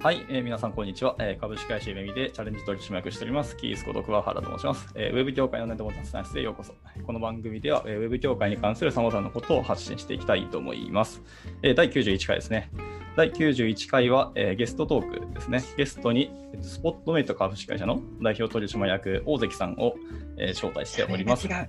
[0.00, 1.16] はい、えー皆さん、こんにちは。
[1.18, 4.88] えー株式会社ゆめみでチャレンジ取締役しております、キースこと桑原と申します。
[4.94, 6.72] えーウェブ業界のネットボタンスタンスへようこそ。
[7.04, 11.20] この番組では、えーウェブ業界に関する様々なことを発信していきたいと思います。
[11.62, 12.70] えー第91回ですね。
[13.16, 15.62] 第91回は、えーゲストトークですね。
[15.76, 19.96] ゲストに、えっとスポットメイト株式会社の代表取締役、大関さんを、
[20.36, 21.48] えー招待しております。
[21.48, 21.68] 違う。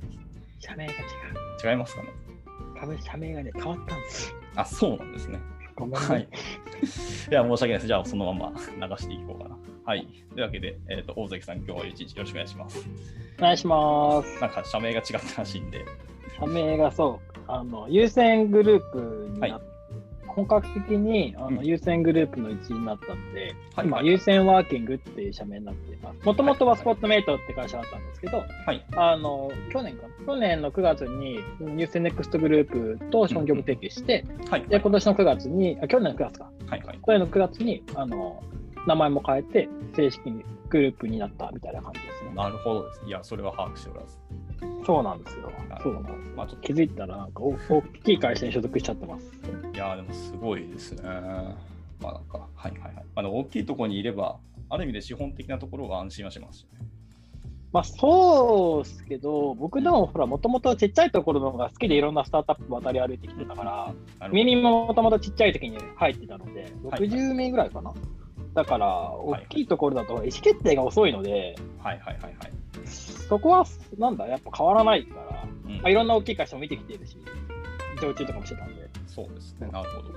[0.59, 2.09] 社名が違違いますかね？
[2.75, 2.79] う。
[2.79, 4.35] 株社名がね、変わったんですよ。
[4.55, 5.39] あ、そうなんですね。
[5.79, 6.07] ごめんね。
[6.07, 6.21] はい。
[6.21, 7.87] いや、申し訳ないです。
[7.87, 8.53] じゃあ、そのまま
[8.87, 9.57] 流していこうかな。
[9.85, 10.07] はい。
[10.31, 12.85] というわけで、えっ、と、大関さん、今日は一日よろしくお願いします。
[13.39, 14.41] お願いします。
[14.41, 15.85] なんか、社名が違ったらしいんで、
[16.39, 19.68] 社名がそう、あの、優先グループになっはい
[20.45, 26.25] 本格的にあの、うん優先グループの一員になったので、はい今、優先ワーキングっていう社名になっています。
[26.25, 28.85] もともとはスポットメイトって会社だったんですけど、はい。
[28.95, 30.25] あの去年かな？
[30.25, 31.39] 去年の9月に
[31.77, 34.63] 優先ネクストグループと商業部提携して、はい。
[34.63, 36.83] で今年の9月に、あ去年の9月か、はい。
[36.83, 36.99] はい。
[37.05, 38.41] 去年の9月にあの
[38.87, 42.31] 名前も変えて、正式にグループになったみたいな感じですね。
[42.35, 43.01] なるほどです。
[43.05, 44.17] いや、それは把握しておらず。
[44.85, 46.35] そうなんですよそうなんです。
[46.35, 49.31] まあちょっと気づいたら、なんかお 大きい会社に所属しちゃってます。
[49.73, 51.03] いや、でもすごいですね。
[51.03, 53.05] まあ、なんか、はいはいはい。
[53.15, 54.37] あの、大きいところにいれば、
[54.69, 56.79] ある意味で資本的なところは安心はしますしね。
[57.71, 67.93] まあそうですけど、僕でもほら、もともとちっちゃいところの方が好きでいろんなスタートアップ渡り歩いてきてたから、なるほど耳ももともとちっちゃい時に入ってたので、はい60名ぐらいかな。
[68.55, 72.58] だから、大はいきいところだと意思決定が遅いので、はいはいはいはい。
[72.85, 73.65] そこは、
[73.97, 77.17] なんだ、やっぱ変わらないから、うんまあ、いろんな大きい会社も見てきているし、
[78.01, 79.67] 常駐とかもしてたんで、そうですね。
[79.71, 80.09] なるほど。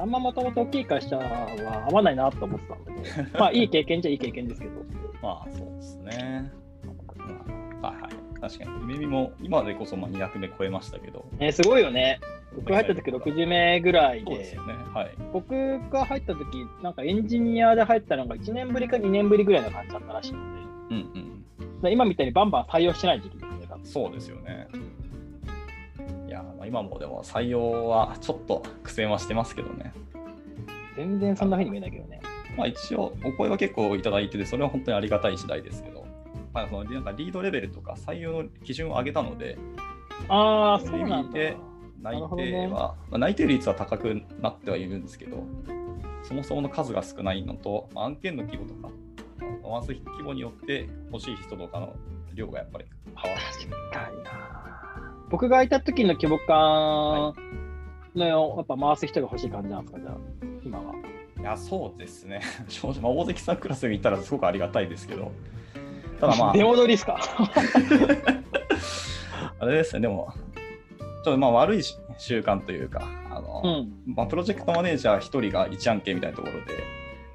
[0.00, 2.92] あんまもともと大きい会社は合わないなと思ってたので、
[3.38, 4.72] まあいい経験じゃいい経験ですけど、
[5.22, 6.52] まあ、そうですね。
[7.82, 8.40] まあ、はいはい。
[8.40, 8.70] 確かに。
[8.92, 12.20] 夢見も、今でこそまあ200名超えましたけど、ね、すごいよね。
[12.54, 14.74] 僕入った時60名ぐらいでですよ、ね。
[14.94, 15.10] はい。
[15.32, 15.50] 僕
[15.90, 20.46] が入った時なんかエンジニアで入ったのが1年ぶりか2年ぶりぐらいの感じだったらしいのうん
[20.90, 21.44] うん。
[21.84, 24.68] 今みたいにバンバン採用してない時期ですね、多分そうですよね。
[26.26, 29.92] いや、まあ、今もでも採用はちょっと苦戦はしてますけどね。
[30.96, 32.20] 全然そんな風に見えないけどね。
[32.56, 36.04] まあ一応、お声は結構いただいてて、それは本当にありがたい次第ですけど、
[36.52, 39.56] まあ、そのなんかリードレベルとか採用の基準を上げたので、
[40.28, 40.98] ああ、そそう。
[40.98, 41.56] いう意味で
[42.02, 45.44] 内定は、まあ、内定率は高くなってはいるんですけど、
[46.22, 48.90] そもそもの数が少ないのと、まあ案件の規模とか、
[49.68, 51.94] 回す規模によって欲しい人とかの
[52.34, 52.84] 量がやっぱり
[53.16, 53.44] 変わる。
[53.44, 54.30] 確かにな
[55.30, 57.34] 僕がいた時の規模感
[58.14, 60.14] の、やっぱ回す人が欲しい感じなんですか、じゃあ、
[60.64, 60.94] 今は。
[61.38, 62.40] いや、そうですね。
[62.68, 65.30] 正直、まあ、大関さんクラスで見たらすごくありがたいですけど、
[66.20, 67.18] ただまあ出、戻りですか？
[69.60, 70.32] あれですね、でも、
[71.24, 71.82] ちょっとまあ悪い
[72.16, 73.68] 習慣というか、あのう
[74.10, 74.14] ん。
[74.14, 76.82] まあ、プロジェクトマネージャー1人が1案件みたいなところで、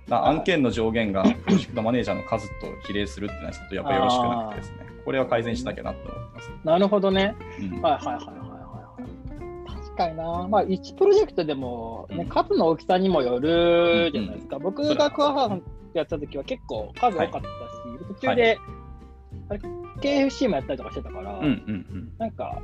[0.10, 6.52] 案件の上限がプロジェクトマネージャーの数と比例するっていうのはちょっとやっぱりよろしくなくてですね、これは改善しなきゃなと思ってます。
[6.64, 7.36] なるほどね。
[7.60, 9.82] うんはいはいはいはいはいはい。
[9.84, 10.48] 確かにな。
[10.48, 14.60] まあ、1プロジェクトでも、ねうん数の大きさにもよるじゃないですか。
[14.60, 15.62] 僕が桑原さん
[15.94, 17.44] やった時は結構数多かったし、
[18.08, 18.58] 途中で、
[19.50, 19.60] あれ
[20.02, 22.14] KFC もやったりとかしてたから、うんうんうん。
[22.18, 22.62] なんか、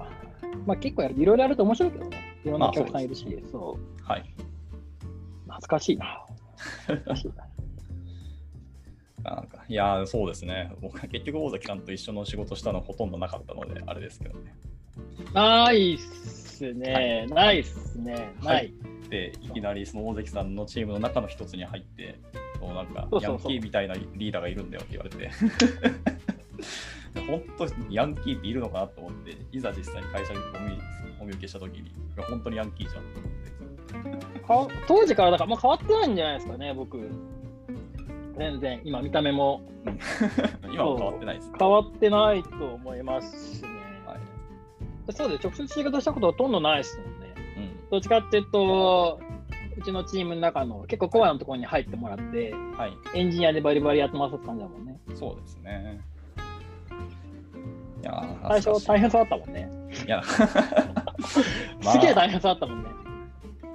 [0.65, 2.17] まあ結構やるいろいろあると面白いけどね。
[2.43, 4.35] いろんなお客さんいるし、そうはい。
[5.45, 6.25] 懐かしいな。
[7.23, 7.49] な。
[9.35, 10.71] なんかいやー、そうですね。
[10.81, 14.55] 僕は結局大関さんと一緒の仕事したのほとんどなかったので、あれですけどね。
[15.33, 17.27] ないっすね。
[17.29, 18.33] ないっすね。
[18.39, 19.09] はないい。
[19.09, 22.19] で、いきなりその大関さんのチームの中の一つに入って、
[22.59, 25.29] そうなんかヤンキーみたいなリーダーがいるんだよって言われて、
[27.27, 30.79] 本当にヤンキーっているのかなと思って、いざ実際に会社にお見
[31.21, 33.28] お見受けしたときに、本当にヤンキーじゃんと。
[34.49, 36.97] か当時からだから、まあ、変わってないんじゃないですかね、僕。
[38.37, 39.61] 全然、今見た目も
[40.71, 43.69] 今は変わってないですか変わってないと思いますね。
[44.05, 45.13] はい。
[45.13, 47.33] そうで、直接仕事したことほとんどないですもんね。
[47.57, 47.89] うん。
[47.89, 49.19] どっちかっていうと、
[49.77, 52.93] うちのチームの中の結構コアなところに入ってもらって、はい。
[53.13, 54.99] エンジニアでバリバリやってますって感じだもんね。
[55.15, 56.01] そうですね。
[58.01, 59.69] いやー最初大変そうだったもんね。
[60.05, 60.23] いや、
[61.81, 62.89] すげえ大変そうだったもんね。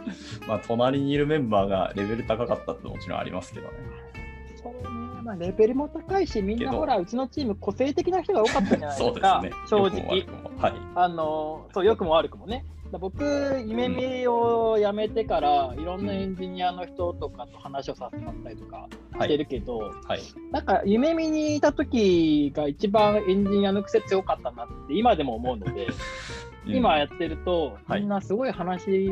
[0.47, 3.73] まあ、隣にいるメンバーがレベル高かったってもちろんありますけどね。
[4.63, 4.89] そうね、
[5.23, 9.51] まあ、レベルも高いし、みんなほら、うちのチーム個性的な人が多かったんじゃないですですか、ね。
[9.69, 10.27] 正直悪。
[10.27, 10.73] くもはい。
[10.95, 12.65] あのそう、良くも悪くもね。
[12.95, 13.25] だ僕、
[13.67, 19.29] 夢見を辞めてから、いろんなエンジニアの人とかと話をさせてもらったりとかはい。
[19.29, 20.21] してるけど、はい。
[20.53, 25.89] なんか夢見にいた時が一番エンジニアの癖強かったなって今でも思うので、
[26.67, 29.11] 今やってると、はいみんなすごい話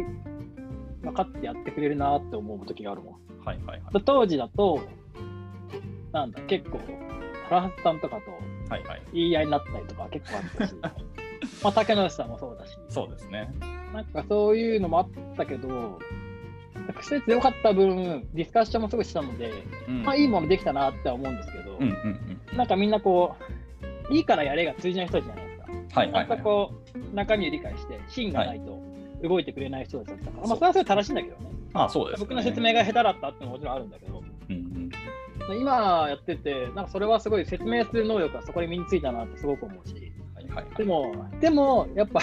[1.02, 3.44] 分かってやってくれるなって思う時があるもん。
[3.44, 4.02] はいはいはい。
[4.04, 4.80] 当時だと、
[6.12, 6.80] なんだ、結構、
[7.48, 8.30] 原橋さんとかと
[8.72, 9.02] はいはい。
[9.12, 10.74] 言い合いになったりとか結構あったし、
[11.62, 13.50] まあ、竹野内さんもそうだし、そうですね。
[13.92, 15.98] なんかそういうのもあったけど、
[16.98, 19.52] 癖強かった分、ディスカッションもすごいしたので、
[19.88, 22.56] うんまあいいものできたなって思うんですけど、うんうんうん。
[22.56, 23.36] なんかみんなこ
[24.10, 26.00] う、いいからやれが通じない人じゃないですか。
[26.00, 26.38] はいはいはい。
[26.38, 28.91] かこう、中身を理解して、芯がないと
[29.28, 31.46] 動いてくれない人たちだったから、まあそれはそれで正しいんだけどね。
[31.74, 32.26] あそうです、ね。
[32.26, 34.90] 僕の説明が下手だったってももちろんあるんだけど、うん
[35.48, 35.58] うん。
[35.58, 39.94] 今やってて、なんかそれはすごい説明する能力がそこに身についたなってすごく思うし、
[40.34, 40.76] はいはいはい。
[40.76, 42.20] でも、でもやっぱ、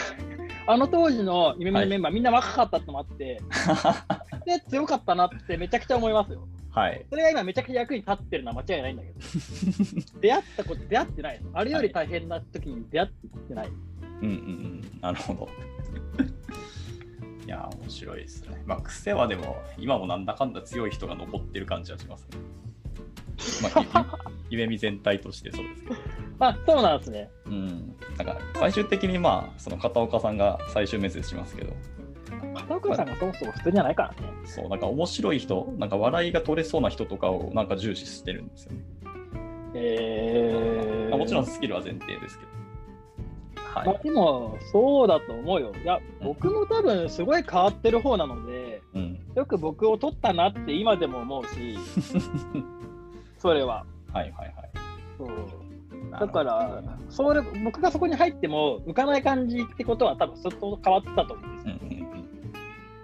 [0.68, 3.42] あの当時の夢見のメンバー、みんな若かったってのもあって、
[4.46, 6.48] で強かったなってめちゃくちゃ思いますよ。
[6.72, 7.06] はい。
[7.10, 9.20] それが今めちゃくちゃ役に立ってるのは間違いないんだけど、
[10.22, 11.42] 出会ったこと、出会ってない。
[11.54, 13.10] あれより大変な時に出会っ
[13.48, 13.68] てない。
[13.68, 15.02] うんうんうん。
[15.02, 15.50] なるほど。
[17.50, 18.62] いや、面白いですね。
[18.68, 22.38] まあ、癖はでも、今もなんだかんだ強い人が残ってる感じはしますね。
[23.64, 25.96] まあ、ゆ 夢見全体としてそうですけど。
[26.42, 27.32] あ、そうなんですね。
[27.48, 27.96] うん。
[28.20, 31.74] なんか、最終的にまあ、その片岡さんが最終面接しますけど、
[32.54, 34.18] 片岡さんがそもそも普通じゃないからね。
[34.46, 38.84] そう、なんか面白い人、なんか笑いが取れそうな人とかをなんか重視してるんですよね。
[39.74, 42.59] えー、まあもちろんスキルは前提ですけど。
[43.74, 43.88] はい。
[43.88, 45.72] まあ、でも、そうだと思うよ。
[45.84, 49.20] いや、僕も多分すごい変わってる方なので、うん。
[49.36, 51.78] よく僕を取ったなって今でも思うし、
[53.38, 53.86] それは。
[54.12, 54.70] はいはいはい。
[55.18, 55.30] そう
[56.12, 61.76] だから、それ僕がそこに入っても浮かない感じってことは多分ずっと変わってたと思うんですよ。
[61.82, 62.08] うんうんうん。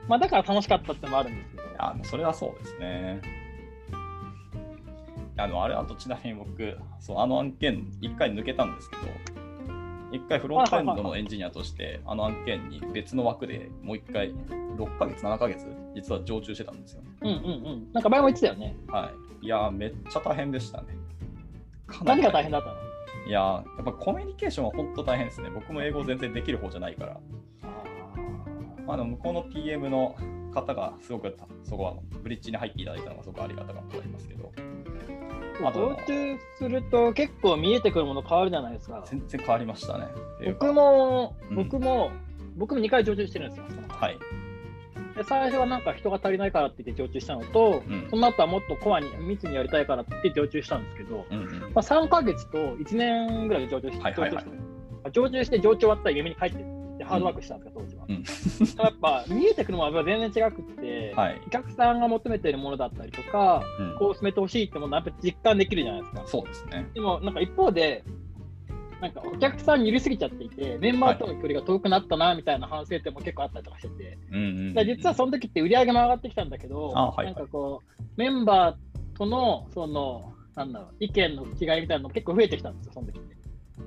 [0.07, 1.63] まあ、だから楽しかったってのもあるんですけど。
[1.77, 3.21] あそれはそうですね。
[5.37, 9.44] あの、あれ、あとちなみに僕、そうあの案件、1回抜けたんですけど、
[10.15, 17.09] 1回フロントエンドのエンジニアとして、あの案件に別の枠でもう1回、6ヶ月、7ヶ月、実は常駐してたんですよね。
[17.21, 17.39] うんうんう
[17.75, 17.93] ん。
[17.93, 18.75] なんか前も言ってたよね。
[18.87, 19.45] はい。
[19.45, 20.87] いやー、めっちゃ大変でしたね。
[22.03, 22.75] 何が大変だったの？
[23.27, 25.49] いやー、やっぱコミュニケーションは本当大変ですね。
[25.49, 27.19] 僕も英語全然できる方じゃないから。
[28.85, 30.15] まあ、向こうの PM の
[30.53, 34.51] 方がすごくそこはブリッジに入っていただいたのがすごくありがたかったと思いますけど、
[35.63, 39.03] あと常駐すると結構見えてくるもの変わるじゃないですか。
[39.05, 40.07] 全然変わりましたね。
[40.59, 42.11] 僕も、うん僕も、
[42.57, 43.65] 僕も2回常駐してるんですよ。
[43.89, 44.17] はい。
[45.15, 54.45] で最初はなんか人が足りないからって言って常駐したのと、うんその後はもっとコアに密にやりたいからって言って常駐したんですけど、うんうんまあ、3ヶ月と1年ぐらいで常駐して、はいはいはい
[55.11, 56.74] 常駐して常駐終わったら夢に帰ってって
[57.05, 58.05] ハードワークしたんですか、当時は。
[58.07, 58.23] うん
[58.83, 61.41] やっぱ見えてくるものは全然違くって、はい。
[61.45, 66.23] お客さんが求めているものだったりとか、うんこう進めてほしいってものはやっぱ実感できるじゃないですか。
[66.27, 66.87] そうですね。
[66.93, 68.03] でもなんか一方で、
[69.01, 74.17] なんかお客さんに許りすぎちゃっていて、メンバーとの距離が遠くなったなみたいな反省点も結構あったりとかしてて、
[74.85, 83.35] 実はその時って売り上げも上がってきたんだけど、あはいはいなんかこう、メンバーとのそのなんだろう意見の違いみたいなの結構増えてきたんですよ、その時って。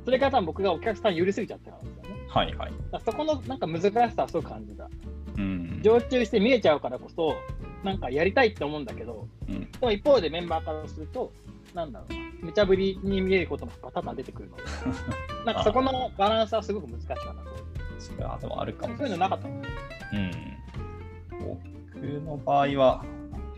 [0.05, 2.18] それが多分僕がお客さんに許りすぎちゃってたんですよね。
[2.29, 2.73] はいはい。
[3.05, 4.89] そこのなんか難しさはすごく感じた。
[5.37, 5.81] うん。
[5.83, 7.37] 常駐して見えちゃうからこそ、
[7.83, 11.33] なんかやりたいって思うんだけど、うんでも一方でメンバーからすると、
[11.75, 14.63] なんだろうな、無茶ぶりに見えることも多々出てくるので、
[15.47, 17.35] なんかそこのバランスはすごく難しかったと。
[17.99, 20.31] それはでもあるかもそういうのなかったのうん。
[21.91, 23.05] 僕の場合は、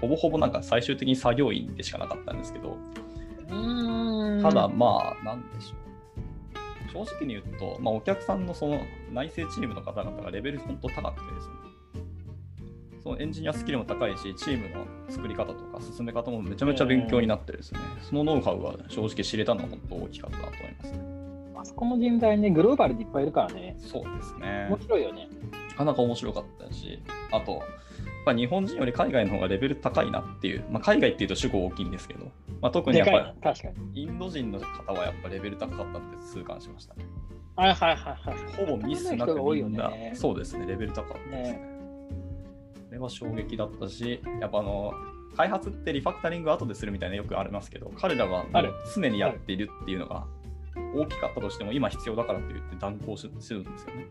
[0.01, 2.77] ほぼほぼなんか最終的に作業員でしかなかったんですけど。
[4.43, 5.80] ただまあ、なんでしょう。
[6.93, 8.81] 正直に言うと、まあ、お客さんのその
[9.13, 11.55] 内政チームの方々がレベル本当高くてですね、
[13.03, 20.99] そのエンジニアスキルも高いし、チームの作り方とか進め方もめちゃめちゃ勉強になってですね、そのノウハウは正直知れたのは本当大きかったなと思いますね。
[21.57, 24.67] あそこの人材ね、グローバルでいっぱいいるからね、そうですね。
[24.71, 25.29] 面白いよね。
[25.71, 27.63] なかなか面白かったし、あと、
[28.33, 32.27] ぱ日本人より海外の方がレベル高いなっていう、まあ、海外っていうと主語大きいんですけど、
[32.61, 34.03] まあ、特にやっぱ、確かに。
[34.03, 37.05] インド人の方はやっぱレベル高かったって痛感しましたね。
[37.57, 38.67] はいはいはいはい。
[38.67, 40.13] ほぼミスなくみんな、ね。
[40.15, 41.59] そうですね、レベル高かったですね。
[41.59, 41.71] ね
[42.89, 44.93] これは衝撃だったし、やっぱあの、
[45.37, 48.47] 開発ってリファクタリング後でするみたいなよくありますけど、彼らは
[48.95, 50.27] 常にやっているっていうのが
[50.95, 54.07] 大きかったとしても、今必要だからと言って断行しするんですよね。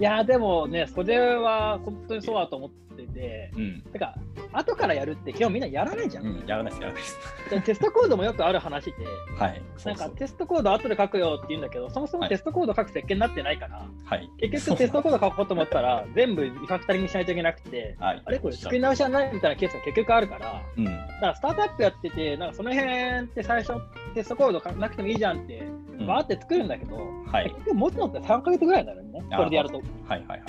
[0.00, 3.82] いやーでもね、それは本当にそうだと思ってて、うん。
[3.92, 4.14] てか、
[4.52, 6.26] 後からやるって基本みんなやらないじゃん。
[6.26, 7.18] うん、やらないです、やらないです。
[7.50, 8.92] でテストコードもよくある話で、
[9.38, 9.62] はい。
[9.76, 14.30] そなうんかテストコード後で書くよって言うんだけど、そもそもはいテストコード書く設計になってないから、はい。
[14.38, 18.22] 結局テストコード書こうと思ったら、全部リファクタリングしないといけなくて、はい。
[18.24, 20.84] あれこれ作り直しはないみたいなケースが結局あるから、うん。
[20.84, 23.80] だからスタートアップやってて、なんかその辺って最初
[24.14, 25.78] テストコード書かなくてもいいじゃんって、うん
[26.18, 26.96] バーって作るんだけど、
[27.26, 27.66] はい結。
[27.66, 29.78] 局持つのって3ヶ月ぐらいになるね、これでやると。
[29.78, 30.48] はいはいはいはい。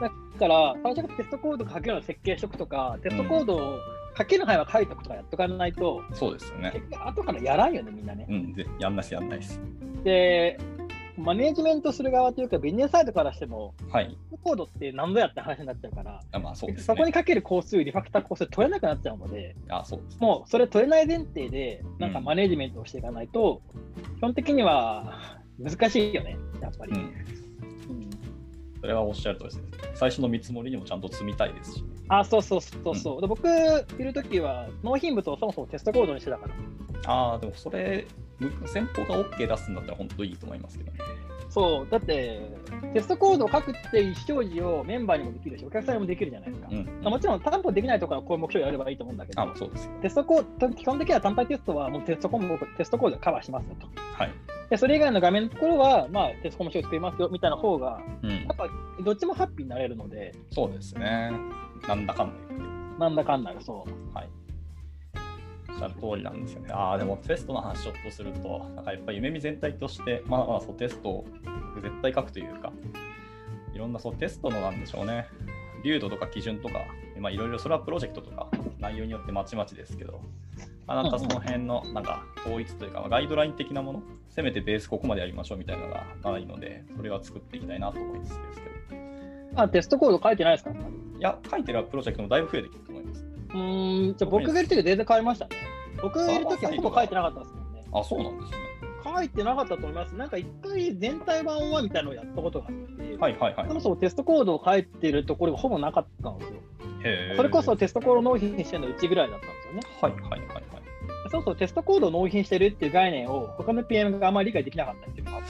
[0.00, 0.08] だ
[0.40, 3.78] から、最初からテストコード書くような設計書くとか、テストコードを
[4.18, 6.72] 書ける範囲は書いとくとかやっとかないと、そうですよね。
[6.74, 8.26] 結局後からやらんよね、みんなね。
[8.28, 9.60] うん、でやんないです、やんないです。
[10.02, 10.58] で、
[11.16, 14.16] マネージメントする側というか、ビジネスサイドからしても、はい。
[14.42, 16.78] コードって何度やって話になっちゃうから、あまあそうね。
[16.78, 20.00] そこにかける工数、リファクター工数取れなくなっちゃうので、あそう。
[20.18, 23.62] もうそれ取れない前提で、なんかマネージメントをしていかないと、
[24.18, 26.92] 基本的には難しいよね、やっぱり。
[26.92, 26.98] うん。
[26.98, 27.14] うん
[28.84, 29.68] それはおっしゃるとりですね。
[29.94, 31.88] 最初の見積もりにもちゃんと積みたいですし、ね。
[32.08, 33.20] あ、そうそうそうそう。
[33.22, 36.54] で僕いるときは、納品物をそもそもテストコードにしてたから。
[37.06, 38.23] ああ、でもそれ、む
[38.66, 40.98] 先方が OK 出すんだったら本当いいと思いますけどね。
[41.48, 42.40] そう、だって、
[42.94, 46.68] テストコードを書くって意思表示をメンバーにもできるし、お客さんにもできるじゃないですか。
[46.68, 46.84] うん。
[46.84, 49.92] まあもちろん担保できないところはこういう目標やればいいと思うんだけど、あそうですよ。
[50.02, 53.86] テストコード、基本的には単体テストはもうテストコンボテストコードでカバーしますよと。
[54.18, 54.32] はい。
[54.68, 58.36] で、それ以外の画面のところは、まあ、テストコンボ表作りますよみたいな方が、うんや。
[58.52, 58.68] っぱ
[59.04, 61.30] どっちもハッピーになれるので、そうですね。
[61.86, 62.98] なんだかんだ言って。
[62.98, 64.16] なんだかんだそう。
[64.16, 64.28] はい。
[65.82, 66.68] ゃる通りなんですよね。
[66.72, 71.26] ああ、でもテストの話ちょっとすると、なんかやっぱり夢見全体として、まあまあそうテストを
[71.80, 72.72] 絶対書くというか、
[73.72, 75.26] いろんなそうテストのなんでしょうね、
[75.82, 76.84] 流度とか基準とか、
[77.18, 80.20] まあいろいろそれはプロジェクトとか内容によってまちまちですけど、
[80.86, 89.62] まあ、なんかその辺のなんか統一というか、まあガイドライン的なもの、せめてベースここまでやりましょうみたいなのがないので、それは作っていきたいなと思いますけど。
[89.62, 90.70] あ、テストコード書いてないですか？
[90.70, 90.74] い
[91.20, 93.23] や、書いてるプロジェクトもだいぶ増えてきると思います。
[93.54, 95.56] うーん、じゃあ僕がいるとき全然変わりましたね。
[96.02, 97.84] 僕がいるときはほぼ書いてなかったですもんね。
[97.92, 98.58] あ、そうなんですね。
[99.04, 100.14] 書いてなかったと思います。
[100.16, 103.74] なんか一回全体版はみたいなのをやったことがあって、はいはいはいそ。
[103.74, 106.60] もそもテストコードを書いてるところがほぼなかったんですよ。
[107.36, 109.82] それこそテストコード納品してるのうちぐらいだったんですよね。
[110.00, 110.64] はいはいはいはい。
[111.30, 115.40] そうそうテストコードを納品してるっていう概念を他の PM があんまり理解できなかったっていうか、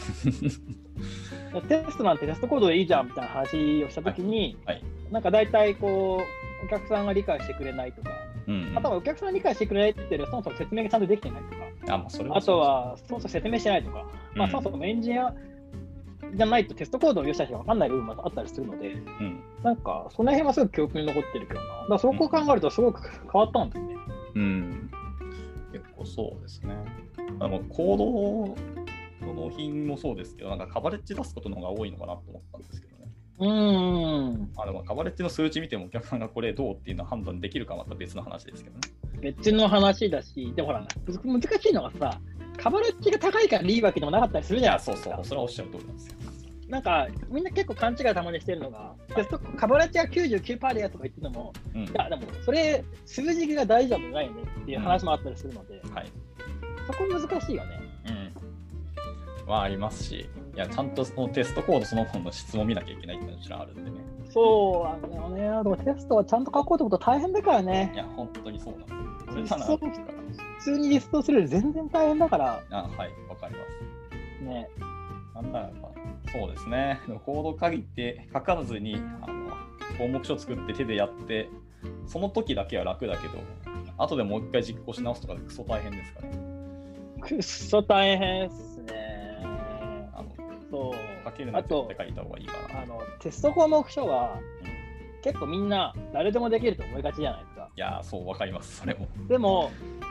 [1.69, 8.11] テストなんてテストコードでいいじゃんみたいな話をしたときに、はいなんか大体こう、お客さんが理解してくれないとか、
[8.47, 15.35] うんあとはお客さんが理解してくれないって言ってるそもそも説明がちゃんとできてないとか、あ、まあ、それあとはそもそも説明してないとか、まあ、うんそもそもエンジニア
[16.35, 19.43] じゃないとテストコードを用意した人が分かんない部分もあったりするので、うん。
[19.63, 21.67] なんかその辺はすごく記憶に残ってるけどな。
[21.67, 23.97] だからそこを考えるとすごく変わったんですね。
[24.35, 24.91] うん。
[25.73, 26.75] 結構そうですね。
[27.41, 27.99] あの、コー
[29.23, 32.94] ドの納品もそうですけど、なんかカバレッジ出すことの方が多いのかなと思ったんですけどね。
[33.39, 34.51] うーん。
[34.57, 38.83] あのカバレッジの数値見てもお客さんがこれどうっていうのは判断できるかはまた別の話ですけどね。
[39.21, 40.87] 別の話だし、でもほら、
[41.25, 42.21] 難しいのがさ、
[42.57, 44.97] カバレッジが高いからいいわけでもなかったりするじゃないですか。
[44.97, 46.15] そうそう、それはおっしゃる通りなんですよ。
[46.69, 51.91] なんか、みんな結構勘違いたまにしてるのが、テストカバレッジが99%でやとか言ってるのも、うんい。
[51.95, 56.07] や、でもそれ、数字が大事じゃないよねっていう話もあったりするので、はい。
[56.87, 57.81] そこ難しいよね。
[58.07, 58.44] うん。
[59.47, 63.91] はありますし、いや、ちゃんとそのテストコードそのものの質も見なきゃいけないっていうのはあるんでね。
[64.31, 65.63] そうなんだよね。
[65.63, 67.93] でもテストはちゃんと書こうってこと大変だからいね。
[67.95, 73.61] や、本当にそうなんです普通にリストするより全然大変だから、あ、はい、わかりま
[74.41, 74.45] す。
[74.45, 74.69] ね。
[75.35, 77.01] なんだろうな、そうですね。
[77.25, 79.51] コード限って書かずにあの
[79.99, 81.49] 項目書作って手でやって、
[82.07, 83.39] その時だけは楽だけど、
[83.99, 86.39] 後でもう一回実行し直すとかクソ大変ですからね。
[87.21, 88.74] くっそ大変っす
[90.75, 91.25] のそう。
[91.25, 92.83] 書けるのは絶対書いた方がいいかな。
[92.83, 94.39] あのテスト項目書は
[95.23, 97.71] 結構みんな誰でもできると思いがちじゃないですか。
[97.77, 99.09] いやー、そう、わかります、それも。
[99.27, 99.71] でも、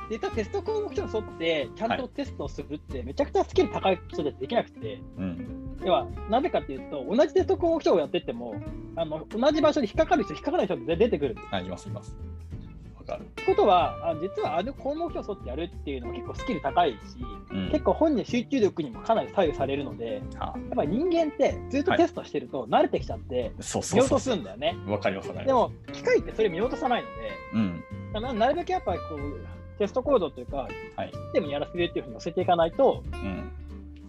[0.10, 5.77] 実はテスト項目書に沿ってちゃんとテストをするってめちゃくちゃスキル高い人でできなくて、うん。
[5.86, 8.55] 要はなぜかっていうと、同じテスト項目書をやってっても、
[8.96, 11.36] あの同じ場所に引っかかる人、引っかからない人って出てくる。
[11.51, 12.17] あ、います、います。
[13.07, 13.25] わかる。
[13.25, 16.98] ってことは、あ実はあの項目書を沿ってやるっていうのは結構スキル高いし、
[17.51, 17.69] うん。
[17.69, 24.19] 結構本人の集中力にもかなり左右されるので、はやっぱり人間ってずっとテストしてると慣れてきちゃって、見落と。
[24.19, 24.77] すんだよね。
[24.88, 25.53] わかります、で。
[25.53, 27.13] も、機械ってそれ見落とさないので、
[27.53, 27.83] うん。
[28.13, 30.57] だからなるべくやっぱりこうテストコードというか、
[30.95, 33.51] はいシステムにやらせるっていうふうに寄せていかないと、うん。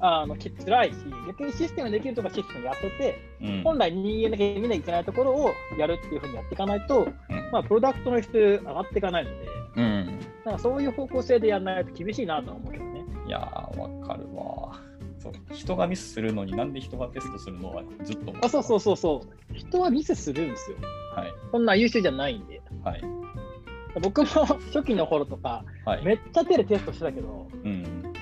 [0.00, 0.96] あのき辛いし、
[1.26, 3.62] 逆にシステムできるとかシステムやせて、うん。
[3.62, 9.36] 本来人間だけ見なきゃいけないところをやるっていうふうにやっていかないと、うんまあ、プロダクトの質上がっていかないので、
[9.76, 10.20] うん。
[10.44, 13.04] なんかそういう方向性でやらないと厳しいなとは思うけどね。
[13.26, 14.80] いやー、わかるわ。
[15.18, 19.54] そう人がミスするのになんで人がテストするのはずっと思あそうそうそうそう。
[19.54, 20.76] 人はミスするんですよ。
[21.14, 21.32] はい。
[21.50, 22.60] そんな優秀じゃないんで。
[22.84, 23.00] はい。
[24.02, 26.04] 僕も初期の頃とか、はい。
[26.04, 28.13] めっちゃ手でテストしてたけど、うん。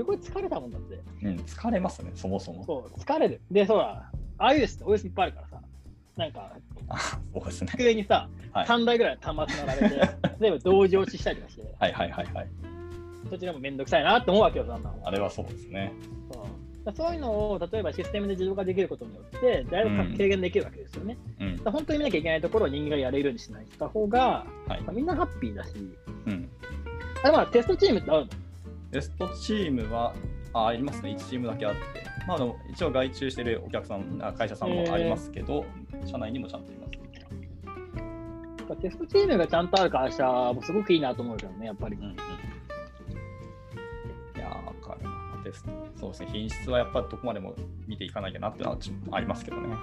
[0.00, 0.98] すごい疲れたもんだって。
[1.22, 2.64] うん、疲れますね、そもそも。
[2.64, 3.40] そう、疲れる。
[3.50, 5.62] で、そうだ、iOS って OS いっぱいあるからさ、
[6.16, 6.56] なんか、
[6.88, 7.68] あそうですね。
[7.70, 9.96] 机にさ、はい3台ぐらい端末並べて、
[10.40, 12.48] 例えば同時落ちしたりとかして、はいはいはいはい。
[13.28, 14.94] そちらもめんどくさいなって思うわけよ、だんだん。
[15.04, 15.92] あれはそうですね。
[16.32, 16.44] そう
[16.86, 21.18] だそういうのを例えばシステムで自動化できることによって、だいぶうん軽減できるわけですよね。
[21.40, 24.92] うん本当に見なきゃいけないところを人間がやれるようにしないした方が、はいまあ。
[24.92, 25.72] みんなハッピーだし、
[26.26, 26.48] うん。
[27.22, 28.30] あまあテストチームってあるの
[28.92, 30.14] テストチームは、
[30.52, 31.80] あありますね、1チームだけあって、
[32.26, 35.64] まあ、でも一応外注してるお客さん、あ会社さんもありますけど、
[36.04, 36.90] 社内にもちゃんといます。
[38.76, 42.04] テストチームがちゃんとある会社もすごくいいなと思うけどね、やっぱりうん。
[42.04, 42.12] うん。
[42.12, 42.16] い
[44.38, 45.10] やー、わかるな。
[45.42, 47.54] テスト、そうですね、品質はやっぱりどこまでも
[47.86, 49.74] 見ていかなきゃなってのはちょっとありますけどね。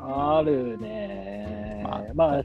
[0.00, 1.82] あるね。
[1.84, 2.42] まあまあ、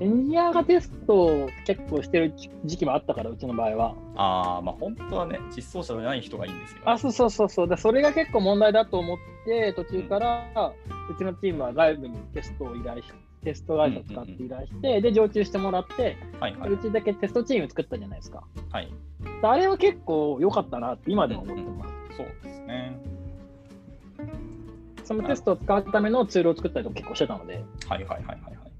[0.00, 2.34] エンジニアがテストを結構してる
[2.64, 3.94] 時期もあったから、うちの場合は。
[4.16, 6.82] ああ、まあ本当はね、実装者じゃない人がいいんですよ、ね。
[6.86, 7.68] あ、そうそうそうそう。
[7.68, 10.72] でそれが結構問題だと思って、途中から
[11.10, 13.08] うちのチームは外部にテストを依頼し
[13.44, 18.44] テスト会社を使って依頼して、で、常駐してもらって、はいはいうちだけテストチーム作ったじゃないですか。
[18.70, 18.92] はい。
[19.42, 22.16] あれは結構良かったなって今でも思ってます。
[22.16, 23.00] そうですね。
[25.04, 28.71] そのテストを使うためのツールを作ったりとか結構してたので、はいはいはいはいはい。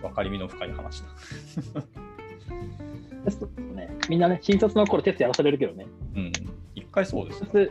[0.00, 1.08] 分かりみの深い話だ。
[3.24, 5.86] テストね、みんなね、新卒の頃テストやらされるけどね。
[6.14, 6.32] うん。
[6.74, 7.70] 一回そうですよ、で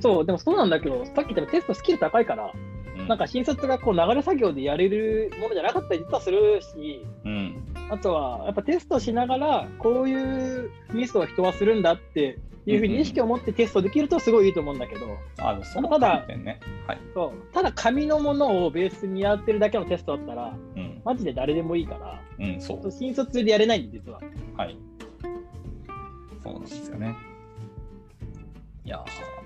[0.00, 2.77] そう、でもそうなんだけど、さっき言ったテストスキル高いから、うん。
[3.08, 7.64] なんか新卒がこう流れ作業でやれるものじゃなかったり実はするし、うん。
[7.90, 15.06] あとはやっぱテストしながら、こういうミスを人はするんだっていうふうに意識を持ってテストできるとすごいいいと思うんだけど、
[15.38, 16.26] あの、そのただ。
[16.86, 16.98] はい。
[17.14, 21.00] そうただ紙のものをベースにやってるだけのテストだったら、うん。
[21.02, 22.90] マジで誰でもいいから、うん、そう。
[22.92, 24.20] 新卒でやれないんで、実は。
[24.58, 24.76] はい。
[26.42, 27.16] そうなんですよね。
[28.84, 29.37] いやー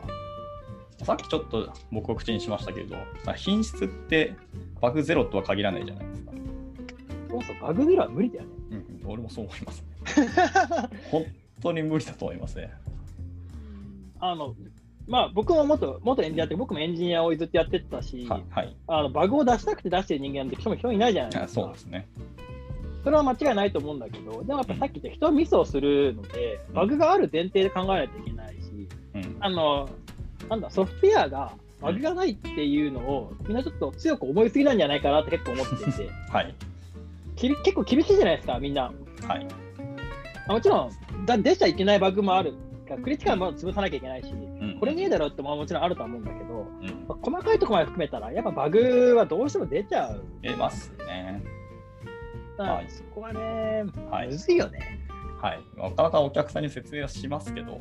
[1.05, 2.97] さっきちょっと僕を口にしましたけど、
[3.37, 4.35] 品質って
[4.81, 6.33] バグゼロとは限らないじゃないですか。
[7.31, 8.51] そうそう、バグゼロは無理だよね。
[9.03, 9.87] うん、俺もそう思いますね。
[11.11, 11.25] 本
[11.61, 12.73] 当に無理だと思いますね。
[14.21, 14.55] あの、
[15.09, 18.45] まあ僕も元元エンジニアって、僕もエンジニアをずっとやってたし、はい。
[18.51, 21.62] はい、あのバグを出したくて出してる人間って人も人いないじゃないあですか。
[21.62, 22.07] そうですね。
[23.03, 29.37] それは間違いないと思うんだけど、でもやっぱさっき言った人はミスをするので、うんバグがある前提で考えないといけないし、うん。
[29.41, 29.88] あの、
[30.48, 36.55] なんだ、ソフトウェアがバグがないっていうのを、みんなちょっと強く思いすぎなんじゃないかなって結構思っていて、 はい。
[37.37, 38.92] きり結構厳しいじゃないですか、みんな。
[39.26, 39.46] はい。
[40.48, 42.55] あもちろんだ、出ちゃいけないバグもある。
[43.02, 47.05] クリティカルも潰さなきゃいけないし、うんこれねえだろってももちろんあるとは思うんだけど、うん。
[47.09, 50.24] まあ細かいところまで含めたら、やっぱバグはどうしても出ちゃう。
[50.42, 51.42] 出ますね。
[52.59, 55.00] はいそこはね、はいむずいよね。
[55.40, 55.61] はい。
[55.76, 57.78] なかなかお客さんに説明はしますけど、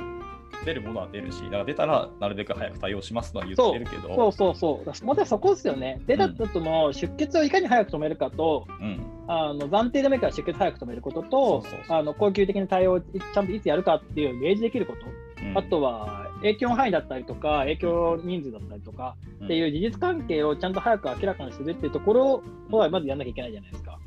[0.66, 5.06] 出るものは出るし、だから出たらなるべく早く対応しますとは言ってるけど、そうそうそう。
[5.06, 6.02] 問題はそこですよね。
[6.06, 9.00] 出たとも出血をいかに早く止めるかと、うん。
[9.28, 23.98] あの暫定でもいいから出血早く止めることとあの恒久的な対応をちゃんといつやるかっていう明示できること、うんあとは影響範囲だったりとか、影響人数だったりとかっていう事実関係をちゃんと早く明らかにするっていうところをまずやんなきゃいけないじゃないですか。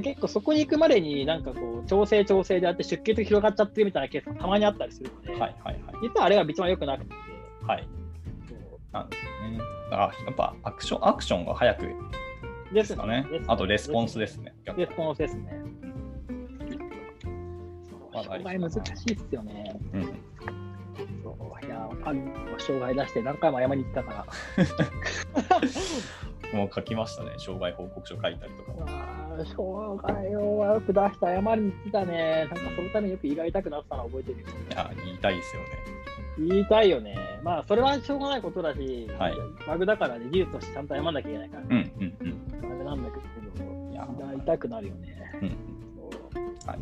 [0.00, 5.82] 結構そこに行くまでになんかこう調整調整であって出血が広がっちゃってるみたいなケースがたまにあったりするので、はいはいはい。
[6.02, 7.14] 実はあれが一番良くなくて、
[7.66, 7.88] はい。
[8.48, 8.58] そう
[8.92, 9.58] なんですね。
[9.90, 11.94] だからやっぱアクション、アクションが早くで
[12.72, 13.26] ですすかね。
[13.46, 14.54] あとレスポンスですね。
[14.76, 15.62] レスポンスですね。
[18.12, 18.80] 障害難しい
[19.14, 19.78] っすよね。
[19.92, 20.02] うん。
[21.22, 22.20] そういや、わかる。
[22.58, 24.26] 障害出して何回も謝りに行ったから。
[26.58, 27.30] もう書きましたね。
[27.38, 32.48] 障害報告書書いたりとか障害を悪く出して謝りに行ってたね。
[32.52, 34.46] なんかそのためによく胃が痛くなってたの覚えてるよ。
[34.70, 35.68] いや、言いたいですよね。
[36.38, 37.16] 言いたいよね。
[37.42, 39.34] まあ、それはしょうがないことだし、はい
[39.66, 42.68] バグだからね、技術としてちゃんと謝んなきゃいけないから、うんうんうん。
[42.68, 43.22] バグなんだけど、
[43.92, 45.16] いや胃が痛くなるよね。
[45.42, 45.48] うん
[46.66, 46.78] はい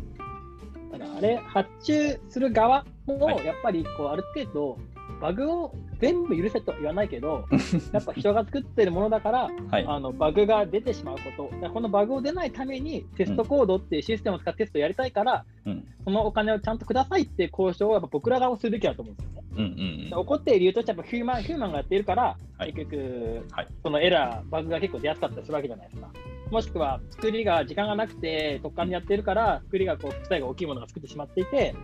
[0.91, 4.77] ただあれ、発注する側も、はいやっぱりこうある程度、
[5.21, 7.45] バグを全部許せとは言わないけど、
[7.93, 9.85] やっぱ人が作ってるものだから、はい。
[9.87, 19.41] あのバグが出てしまうこと、このバグを出ないためにテストコードっていうシステムを使ってテストをやりたいから、うんそのお金をちゃんとくださいっていう交渉をやっぱ僕ら側をするべきだと思うんですよね。
[19.53, 19.67] うんう
[20.07, 26.09] んで怒っている理由としてはやっぱヒューマンヒューマンがやっているから、はい結局、はいそのエラー、バグが結構出やすかったりするわけじゃないですか。
[26.49, 31.75] もしくは作りが時間がなくて特艦でやってるから、作りがこう負債が大きいものが作ってしまっていて、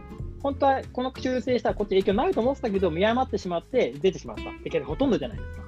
[0.42, 5.62] 本当はこの修正したらこっち影響ないと思ってたけど、見誤ってしまって出てしまったってほとんどじゃないですか。
[5.62, 5.68] は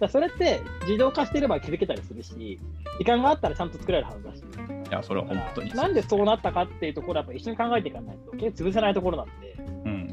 [0.00, 2.58] だそれって自動化していれば気づけたりするし、
[2.98, 5.70] 時間があったらちゃんと作れるはずだし、いや、それは本当に。
[5.74, 9.56] なんでそうなったかっていうところはやっぱ一緒に考えていかないと、結構潰せないところなんで。
[9.84, 10.08] うん。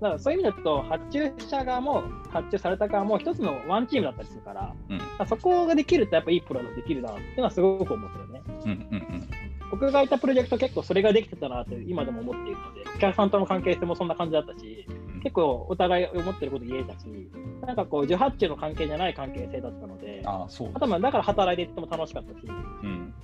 [0.00, 8.42] だからそういう意味だと、発注者側も発注された側も一つのワンチームだったりするから、うんまあそこができるとやっぱいいプロダクトできるなっていうのはすごく思うんですよね。
[8.46, 9.28] うんうんうん。
[9.70, 14.86] こ僕がいたプロジェクト結構それができてたなって今でも思っているので、お客さんとの関係性もそんな感じだったし、
[15.22, 17.06] 結構お互い思ってること言えたし、
[17.66, 23.14] なんかこう、受発注の関係じゃない関係性だったので、ああ、そうあとまあだから働いていっても楽しかったし、うん。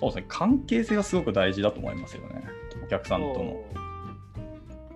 [0.00, 2.44] そうですね、関係性がすごく大事だと思いますよね、
[2.84, 3.81] お客さんとの。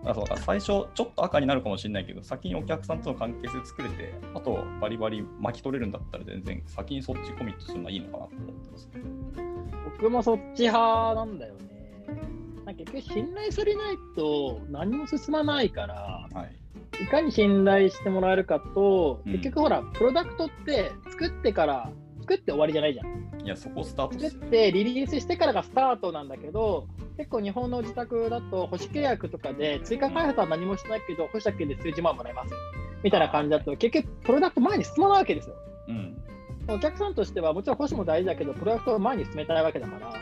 [0.06, 8.88] だからそうだ最初、ちょっと赤になるかもしれないけど、先にお客さんとの関係性作れて、あとバリバリ巻き取れるんだったら、全然先にそっちコミットするのはいいのかなと思ってます。
[9.98, 11.66] 僕もそっち派なんだよね。
[12.74, 17.02] 結局信頼されないと何も進まないから、はい。
[17.02, 21.90] いかに信頼してもらえるかと、うん結局ほら、プロダクトって作ってから、
[22.26, 23.06] 作って終わりじゃないじゃん。
[23.44, 24.18] いや、そこスタート。
[24.18, 32.52] 作ってリリースしてからがスタートなんだけど、結構日本の自宅だと、保守契約とかで追加開発は何もしないけど、保守だけで数十万もらえます
[33.04, 35.54] みたいな感じだと、結局、プロダクト前に進まないわけですよ。
[35.88, 36.16] うん。
[36.68, 40.18] お客さんとしては、もちろん保守も大事だけど、プロダクトを前に進めたいわけだから、はい。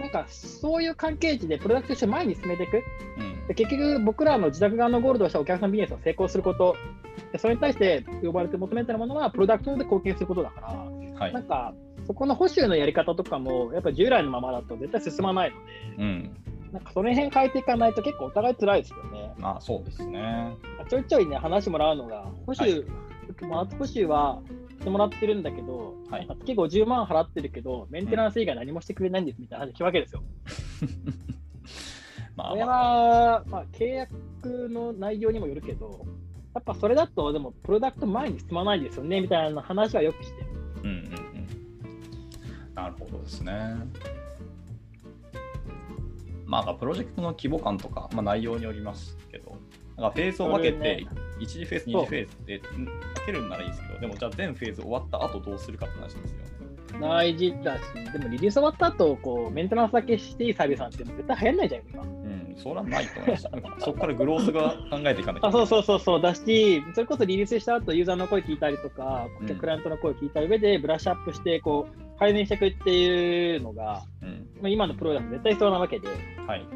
[0.00, 2.84] なんかそういう関係値でプロダクトとして前に進めていく。
[3.18, 3.46] うん。
[3.48, 6.76] で結局、僕らの自宅側のゴールとしてはお客さんビジネスを成功すること。
[7.32, 10.86] でそれに対して呼ばれて求めてるものは、プロダクトで貢献することだから、
[11.18, 11.42] はいなん。
[11.44, 11.74] か、
[12.06, 15.56] そこの保守のやり方とかも、やっぱ従来のままだと絶対進まないの
[15.96, 16.36] で、うん。
[16.72, 19.32] なんかその辺変えていかないと結構お互い辛いですよね。
[19.38, 20.54] まあ、そうですね。
[20.88, 22.84] ちょいちょいね、話もらうのが、保守、
[23.48, 24.40] まあ、保守は
[24.78, 30.22] してもらってるんだけど、はい月50万払ってるけど、メンテナンス以外何もしてくれないんですみたいな話聞くわけですよ。
[32.36, 36.06] こ れまあまあ、は、まあ、契約の内容にもよるけど、
[36.54, 40.57] やっぱそれだと、でも、プロダクト前に進まないですよねみたいな話はよくしてる。
[42.88, 43.52] なるほどですね。
[46.46, 49.58] まあ、プロジェクトの規模感とか、まあ、内容によりますけど、
[49.98, 51.06] なんかフェーズを分けて、それね
[51.40, 52.92] 1次フェーズ、2次フェーズでうん分
[53.26, 56.48] けるんならいいですけど、でもじゃあ全フェーズ終わった後どうするかって話ですよね。
[57.02, 57.80] 大事だし、
[58.12, 62.02] でもリリース終わった後、こうメンテナンスだけしていいサービスなんて絶対流行んないじゃん、今。
[62.02, 63.50] うん、それはないと思いました。
[63.84, 74.48] そこからグロースが考えていかないとあそうそうそうそうだし、それこそリリースした後ユーザーの声聞いたりとか、うんクライアントの声聞いた上でブラッシュアップしてこう改善していくっていうのが、うん。
[74.60, 76.08] まあ、今のプロダクト絶対必要なわけで、
[76.46, 76.66] はい。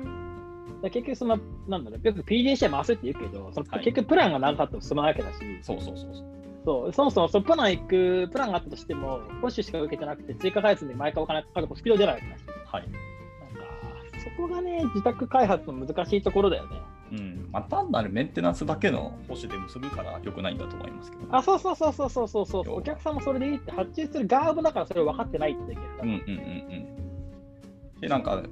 [0.83, 6.33] ら結局その、なんだろう、よく PDCA 回すって言うけど、そのはい結局プランが長かったと進まないわけだし、そうそうそうそう。
[6.65, 12.83] そうそもそもそのプラン行く、プランがあったとしても、保守しか受けてなくて、追加開発で毎回お金かかるとスピード出ないわけだし、はい。
[12.83, 12.99] なんか
[14.19, 16.77] そこがね、自宅開発の難しいところだよね。
[17.13, 17.49] うん。
[17.53, 26.19] まあ、単なるメンテナンスだけの保守で結ぶから良くないんだと思いますけど、あ、そうそうそうそうそうそうそうお客さんもそれでいいって発注する側もだからそれを分かってないってだけど、うんうんうん
[27.95, 28.01] うん。
[28.01, 28.43] で、なんか、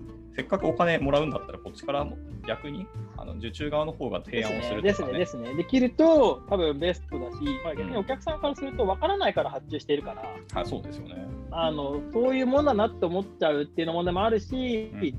[0.41, 2.17] せっかくお金もらうんだったら、こっちからも
[2.49, 2.87] 逆に
[3.19, 5.13] あの受注側の方が提案をするですとかね。
[5.13, 5.55] ねですね。
[5.55, 10.23] できると多分ベストだし、まあ、逆にお客さんからすると分からないから発注しているから、
[10.55, 11.27] はい、そうですよね。
[11.51, 15.15] あのそういうもんだなって思っちゃうっていうの問題もあるし、うん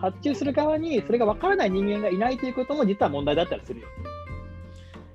[0.00, 3.86] 発注する側にそれが分からない人間がいないということも実は問題だったりするよ。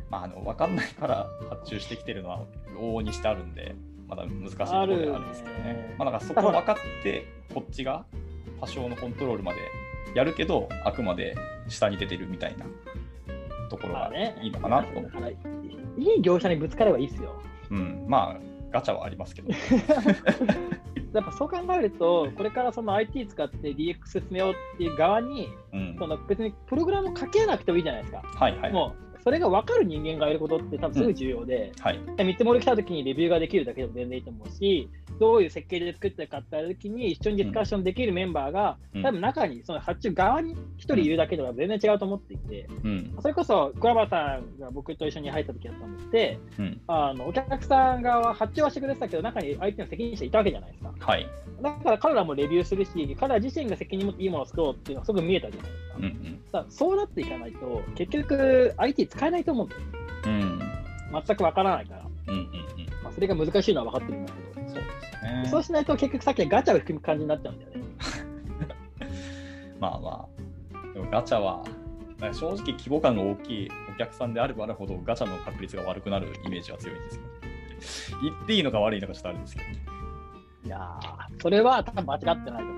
[0.10, 2.46] まあ、あの分かんないから発注してきてるのは
[2.80, 3.76] 往々にしてあるんで、
[4.08, 5.64] まだ難しいところではあるんですけどね。
[5.64, 8.06] ねまあ、だからそこは分かって、こっちが
[8.60, 9.60] 多少のコントロールまで
[10.16, 11.36] やるけど、あくまで
[11.68, 12.66] 下に出てるみたいな
[13.70, 15.04] ところがまあね、いいのかなと思う。
[15.04, 15.36] だからい
[15.98, 17.42] い業者にぶつかればいいですよ。
[17.70, 18.42] うん、まあ、
[18.72, 19.50] ガチャはありますけど。
[21.14, 28.22] やっぱそう考えると、これからその IT 使って DX 進めようっていう側に、うんそ、の別にプログラム書けなくてもいいじゃないですか。
[28.24, 28.72] はいはい。
[28.72, 32.00] もうそれが分かる人間がいることって多分すごい重要で、はい。
[32.24, 43.18] 見積もり来た時にレビューができるだけでも全然いいと思うし、どういう設計で作ってるかってる時に一緒にディスカッションできるメンバーが、うん多分中にその発注側に一人いるだけでは全然違うと思っていて、うん。
[43.22, 46.82] それこそ桑原さんが僕と一緒に入った時だったのって、うん。
[46.88, 50.94] あのお客さん側は発注はしてくれてたけど、中に相手の責任者いたわけじゃないですか。
[50.98, 51.28] はい。
[51.62, 55.98] だから彼らもレビューするし、彼ら自身が責任持っていいものを作ろうっていうのがすごく見えたじゃないですか。
[55.98, 56.38] うんうん。
[56.70, 59.86] そうなっていかないと、結局 IT 使えないと思うんですよ。
[60.26, 60.60] うん。
[61.26, 62.06] 全くわからないから。
[62.28, 62.50] うんうんうん。
[63.04, 64.70] まあ、それが難しいのは分かってるんだけど。
[64.70, 65.48] そうですね。
[65.50, 67.78] そうしないと結局さっきガチャを含む感じになっちゃうんだよね。
[69.80, 70.28] まあま
[70.74, 71.64] あ、でもガチャは、
[72.34, 77.10] 正直規模感が大きいお客さんであればあるほどガチャの確率が悪くなるイメージは強いんで
[77.82, 78.18] すよ。
[78.24, 79.68] 言っていいのか悪いのかちょっとあるんですけど。
[80.66, 82.78] いやー、それは多分間違ってないと思う。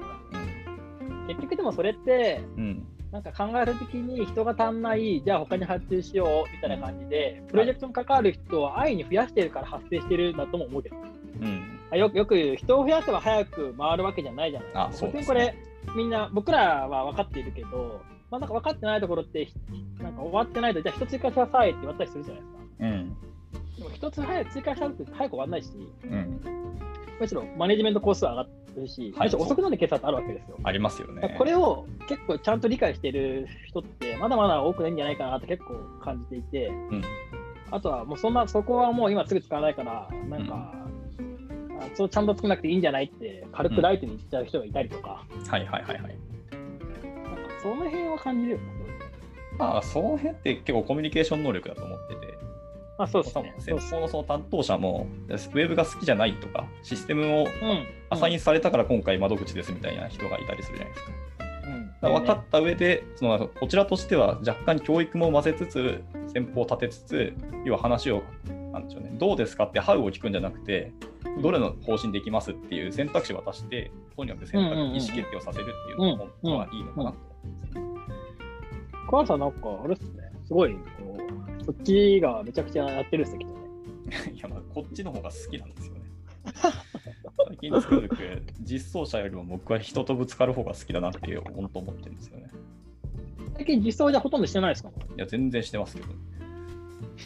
[1.27, 2.87] 結局でもそれって、うん。
[3.11, 3.13] うん。
[3.13, 10.95] なんか考えるときに人が足んない、じゃあ他に発注しようみたいな感じで、プロジェクトに関わる人を安易に増やしてるから発生してるんだとも思うけど、
[11.41, 11.79] うん。
[11.91, 14.85] あよくよく言う人を増やせば早く回るわけじゃないじゃないですか。
[14.85, 15.55] あそうこれ、
[15.95, 19.47] みんな、僕らは分かっているけど、まあ、なんか分かってないところって、
[20.01, 22.59] なんか終わってないと、じゃあ一つ追加しなさいって言われたりするじゃないですか。
[22.79, 23.17] うん。
[23.77, 25.69] でも一つ早く追加したって早く終わらないし、
[26.03, 26.41] うん。
[27.19, 30.57] むしろマネジメントコースは上がっるし、はいもし遅くなるケースだってあるわけですよ。
[30.63, 31.35] ありますよね。
[31.37, 37.03] これを結構ちゃんと理解してる人って、まだまだ多くないんじゃないかなって結構感じていて、うん
[37.71, 40.73] あとはもうそんな、そこはもう今すぐ使わないから、なんか、
[41.79, 46.01] あそうちゃんと作らなくていいんじゃないって、軽くライトに言っちゃう人がいたりとか、はいはいはいはい。
[46.01, 46.17] なんか
[47.61, 48.63] その辺は感じるよね。
[49.59, 52.38] まあ、その辺って結構コミュニケーション能力だと思ってて、
[52.99, 53.61] あ、そうです多ね分。
[53.61, 57.47] 先方のその担当者も、ウェブが好きじゃないとか、システムをうん。
[58.11, 61.11] アサインされたから今回窓口ですみたいな人がいたりするじゃないですか。
[61.11, 61.19] うん
[62.01, 67.33] 分かった上で、そのこちらとしては若干教育も混ぜつつ、先方を立てつつ、
[67.65, 68.23] 要は話を、
[68.71, 70.93] なんでしょうね、どうですかって、ハウを聞くんじゃなくて、
[71.41, 77.17] どれの方針できますっていう選択肢を渡して、とにかく選択、意思決定をさせるっていうのが本当はいいのかなと
[77.75, 77.99] 思
[79.09, 80.31] 小原さん、なんか、あれっすね。
[80.45, 80.79] すごい、こ
[81.17, 81.28] う、
[81.69, 84.33] そっちがめちゃくちゃやってるっすね、きっとね。
[84.33, 86.01] いや、まあ、こっちの方が好きなんですよね。
[87.47, 92.49] 最近つくづく実装者よりも僕は人とぶつかる方が好きだなっていう本当思ってるんですよね。
[93.55, 94.89] 最近実装じゃほとんどしてないですか？
[94.89, 96.07] いや、全然してますけど。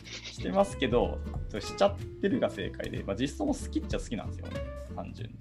[0.03, 1.19] してますけど、
[1.59, 4.53] しちゃってるが正解で、まあ、実装も好きっちゃ好きなんですよね、
[4.95, 5.36] 単純に。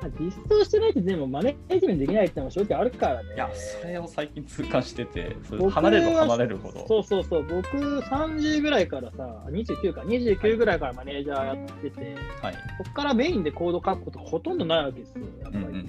[0.00, 3.34] まあ実装してないと全部マネージメントできないってのも正直あるからね。
[3.34, 6.86] いや、それを最近痛感してて、それ離れれば離れるほど。
[6.86, 12.54] そうそうそう、僕30ぐらいからさ、29か、29ぐらいからマネージャーやってて、はい。
[12.78, 15.64] そこからメインでコード書くことほとんどないわけですよ、やっぱり。
[15.64, 15.80] うんうんうん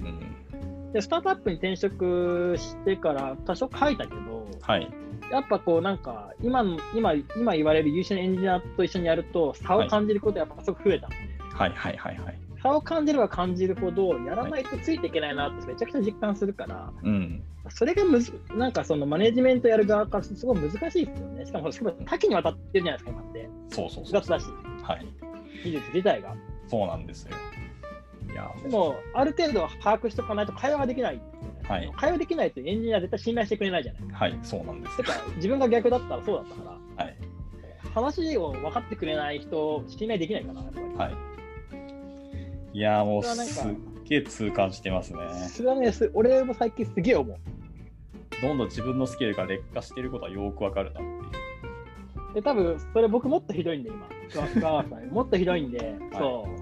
[0.84, 0.92] うん。
[0.92, 4.90] で、スタートアップに転職してから多少書いたけど、はい。
[5.32, 11.16] やっぱこうなんか今の、今、今言われる優秀なエンジニアと一緒にやると差を感じることやっぱすごく増えたので、
[11.54, 12.38] はいはいはいはい。
[12.62, 17.42] 差を感じれば感じるほど、やらないとついていけないなってめちゃくちゃ実感するから、うん。
[17.70, 21.46] それがむず、なんかそのマネジメントやる側からすごい難しいですよね。
[21.46, 23.48] しかも、しかも多岐にわたってるじゃないですか、今って。
[23.70, 24.22] そうそうそう。
[24.22, 24.46] だし、
[24.82, 25.06] はい。
[25.64, 26.36] 技術自体が。
[26.68, 27.36] そうなんですよ。
[28.30, 31.20] いや、でも、ある程度把握しておかないと会話ができない。
[31.72, 31.92] はい。
[31.96, 34.02] 会話できないとエンジニアは絶対信頼してくれないじゃない。
[34.12, 35.04] はい、そうなんですよ。
[35.04, 37.16] てか、自分が逆だったらそうだったから、はい。
[37.94, 40.86] 話を分かってくれない人、信頼できないかな、やっぱり。
[40.96, 41.14] はい。
[42.74, 45.18] いや、もうすっげえ痛感してますね。
[45.48, 47.38] それはね、す俺も最近すげえ思う。
[48.42, 51.18] どんどん自分のスキルが劣化していることはよくわかるなってい
[52.30, 52.34] う。
[52.34, 54.08] で、多分それ僕もっとひどいんで、今。
[55.10, 55.78] もっとひどいんで、
[56.12, 56.52] そう。
[56.52, 56.61] あそ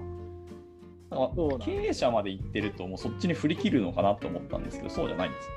[1.11, 5.49] なん経営者まで行ってると、もうそっちに振り切るのかなと思ったんですけど、そうじゃないんです。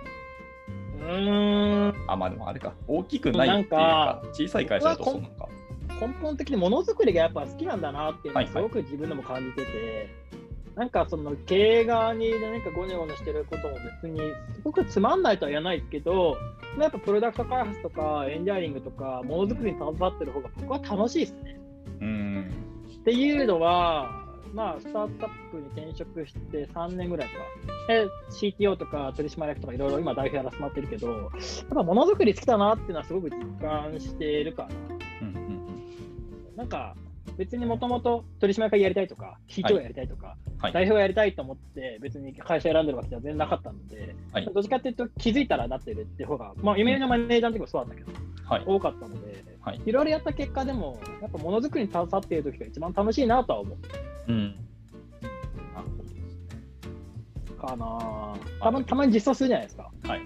[1.00, 1.94] うーん。
[2.08, 5.48] あ、まあでもあれか、大きくないっていうか、小さい会社だとそうなのか。
[6.00, 10.08] 根本的にものづくりがやっぱ好きなんだなっていうのはいはいはすごく自分でも感じてて、
[10.74, 14.18] なんかその経営側に何かゴニョゴニョしてることも別に
[14.54, 16.36] すごくつまんないとは言わないですけど、
[16.80, 21.60] やっぱプロダクト開発とかエンジニアリングとかものづくりに携わってる方が僕は楽しいですね。
[22.00, 22.50] うん。
[23.00, 24.23] っていうのは、
[24.54, 27.34] まあ、スタートアップに転職して3年ぐらいか。
[27.88, 31.30] で、CTO とか取締役とかいろいろ今代表やらせてもらってるけど、やっ
[31.74, 34.68] ぱものづくり好きだなっていうのはすごく実感してるかな。
[35.22, 35.54] うんうん
[36.56, 36.94] なんか、
[37.36, 40.72] 別にもともと取締役やりたいとか、CTO やりたいとか、はい。
[40.72, 48.12] 代表やりたいと思って、別に会社選んでるわけじゃ全然なかったので、はいどっちかっていうと気づいたらなってるっていう方が、まあ、夢のマネージャーの時もそうだったけど、
[48.44, 48.62] はい。
[48.64, 49.80] 多かったので、はい。
[49.84, 53.78] いろいろやった結果でも、やっぱものづくりに携わっている時が一番楽しいなとは思う。
[54.28, 54.56] うん。
[55.72, 56.20] なるほどですね。
[57.60, 59.90] かなたまたまに実装するじゃないですか。
[60.04, 60.20] はい。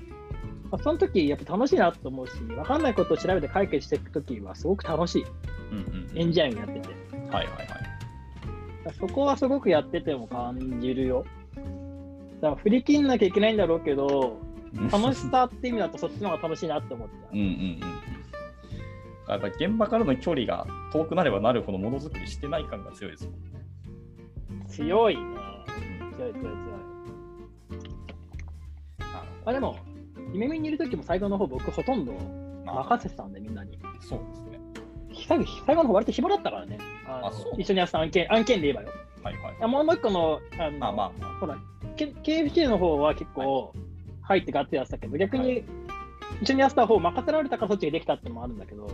[0.71, 5.25] まあ、その時やっぱ楽しいなと思うし、分かんないことを調べて解決していく時はすごく楽しい。
[5.73, 6.19] うんうん。
[6.19, 6.95] エンジニアリングやってて。
[7.17, 8.95] はいはいはい。
[8.99, 11.25] そこはすごくやってても感じるよ。
[12.41, 14.41] だから振り切んなきゃいけないんだろうけど、
[14.91, 17.81] 楽しさって意味だとそっちの方が楽しいなって思っちゃうんうんうん。
[19.29, 23.58] やっぱり現場からの距離が遠くなればなるほどものづくりしてない感が強いですもんね。
[24.69, 24.71] う。
[24.71, 25.23] 強いね。
[26.17, 26.55] 強い強い強い。
[29.45, 29.77] あでも、
[30.33, 32.13] 夢見にいる時も最後の方僕ほとんど
[32.65, 33.79] まあ任せてたんでみんなに。
[34.01, 34.61] そうですね。
[35.27, 36.79] 最後最後の方割と暇だったからね。
[37.07, 38.89] あそう一緒にやってた案件案件で言えばよ。
[39.23, 39.55] はいはい。
[39.63, 41.59] あもうもう一個の、あのまあまあまほら、
[41.97, 43.73] K- KFC の方は結構
[44.23, 45.65] 入ってガッツリやってたけど、逆はに
[46.43, 48.89] 一緒にやってた方任せられたからそっちができたってのもあるんだけど。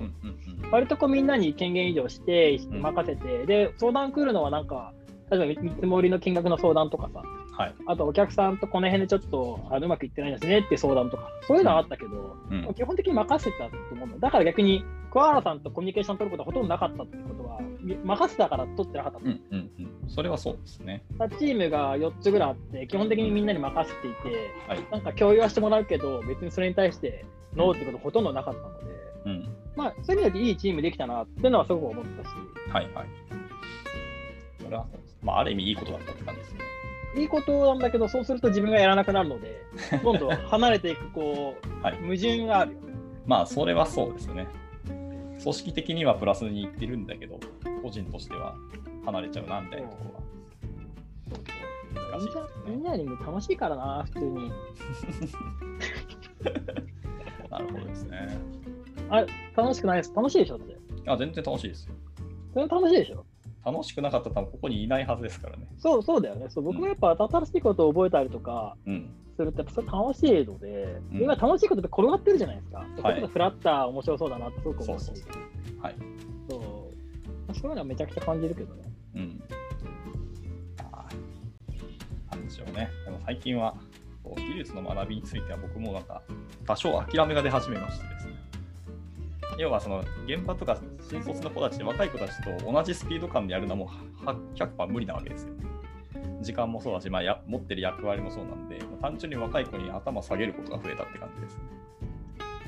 [0.70, 4.92] 割とこうみんなに権限移譲してうん任せて、で、相談来るのはなんか、
[5.36, 7.22] 例えば見積もりの金額の相談とかさ、
[7.56, 7.74] はい。
[7.86, 12.74] あとお客さんとこの辺でちょっとあのうまくいってないですねって相談とか、そういうのはあったけど、うん。
[12.74, 14.18] 基本的に任せてたと思うの。
[14.18, 17.60] だから逆に、桑原さんとコミュニケーション取ることはほとんどなかったってことは、
[18.04, 19.22] 任せたから取ってなかったう。
[19.24, 20.08] うんうんうん。
[20.08, 21.04] それはそうですね。
[21.38, 24.86] チームが4つぐらいあって、基本的にみんなに任せていて、はい。
[24.90, 28.84] なんか共有はしてもらうけど、別にそれに対してノーってことほとんどなかったので、
[29.26, 29.48] うん。
[29.76, 32.34] まあ、そういう意味でいいチームできたなっていうのはすごく思ったし、
[32.72, 33.06] はいはい。
[34.62, 35.03] それはそうです。
[35.24, 36.60] まあ、ある意味いいことだったって感じですね。
[37.16, 39.62] いいことなんだけど、そうすると自分がやらなくなるので、
[40.02, 42.94] どんどん離れていく、こう、はい矛盾があるよね。
[43.26, 44.46] まあ、それはそうですね。
[45.40, 47.40] 組織的にはプラスにいってるんだけど、
[47.82, 48.54] 個人としては
[49.04, 50.24] 離れちゃうなみたいなところは
[52.18, 52.44] 難しいですね。
[52.68, 54.52] エンジニアリング楽しいからな、普通に。
[57.50, 58.38] なるほどですね。
[59.56, 60.12] 楽しくないです。
[60.14, 60.76] 楽しいでしょって。
[61.06, 61.94] あ全然楽しいですよ。
[62.52, 63.24] それ楽しいでしょ
[63.64, 65.66] 楽しくなかったら多分ここにいないはずですからね。
[65.78, 66.46] そうそうだよね。
[66.50, 69.10] そう僕もやっぱ新しいことを覚えたりとかうん。
[69.36, 72.86] すると、やっぱそれ楽しいので、うん今楽しいことって転がってるじゃないですか。
[72.96, 75.10] それこそフラッター面白そうだなってすごく思うし。
[75.80, 75.96] はい。
[76.48, 76.60] そう
[77.54, 78.82] そういうのはめちゃくちゃ感じるけどね。
[79.14, 79.42] うん。
[82.30, 82.88] なんでしょうね。
[83.04, 83.74] でも最近は
[84.36, 86.22] 技術の学びについては僕もなんか
[86.66, 88.33] 多少諦めが出始めましてですね。
[89.58, 90.78] 要はその現場とか
[91.08, 93.90] 新卒の子たちで若い子たちと同じスピード感でやるのはも
[94.22, 95.50] うは100%無理なわけですよ。
[96.40, 101.62] 時間もそうだし、まあ、や持ってる役割もそうなんで、単純に若い子に頭下げることが増えたって感じですね。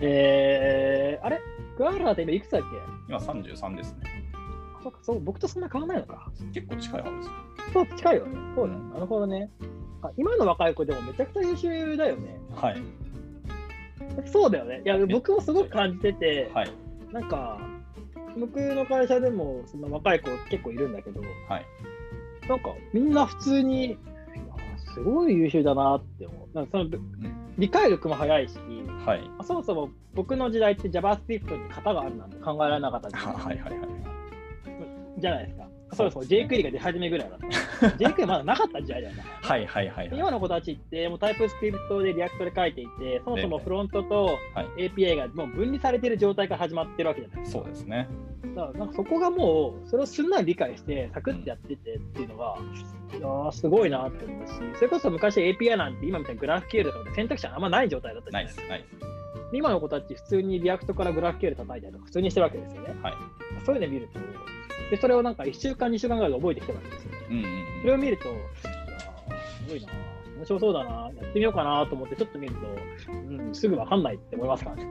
[0.01, 1.41] えー、あれ？
[1.77, 2.67] グアーラーって今いくつだっけ？
[3.09, 4.01] 今33ですね。
[4.33, 6.31] あそうかそう、僕とそんな変わらないのか。
[6.53, 7.33] 結構近いはずですよ。
[7.75, 8.39] そう、近いよね。
[8.55, 9.51] そうだ、うんなるほどね。
[10.03, 12.39] あ今の若い子でもめちゃくちゃ優秀だよね。
[12.55, 12.83] はい。
[14.25, 14.83] そうだよね。
[14.85, 16.71] いや、僕もすごく感じてて、はい。
[17.13, 17.59] なんか、
[18.39, 21.67] 僕の会社でもその若い子結構いるんだけど、はい。
[22.49, 23.99] なんかみんな普通に、
[24.95, 26.57] すごい優秀だなって思う。
[26.57, 26.91] なんかその
[27.59, 28.57] 理解力も早いし、
[29.05, 29.31] はい。
[29.45, 33.11] そもそも僕の時代って JavaScript に型があるなんて考えられなかった。
[35.19, 35.66] じゃないですか。
[35.91, 37.87] そそうもそも jQuery が出始めぐらいだった。
[37.97, 39.25] jQuery まだなかった時代だよね。
[39.43, 40.19] はいはいはいはい。
[40.19, 47.63] 今の子たちってもう TypeScript で React で書いていて、そもそもフロントとはい API がもう分離されている状態から始まってるわけじゃないですか。
[47.63, 48.09] そうですね。
[48.55, 52.57] だからなんかそこがもう、それをすんなり理解して、サクッてやっててっていうのが、
[53.13, 58.63] いやーすごいなって思うし、それこそ昔 API なんて今みたいにグラフ QL とかで選択肢あんまない状態だったじゃないいですか。
[58.69, 59.17] なです、ないです。
[59.53, 62.95] 今の子たち普通に React からグラフ QL 叩いたりとか普通にしてるわけですよね。
[63.03, 63.15] はい。
[63.65, 64.19] そういうの見ると、
[64.91, 67.11] でそれをなんか1週間、2週間ぐらいで覚えてきてるわけですよ。
[67.31, 69.93] うんうんそれを見ると、いやーすごいな、
[70.37, 73.15] 面白そうだな、やってみようかなと思ってちょっと見ると、う
[73.51, 74.89] ん、すぐわかんないって思いますからね。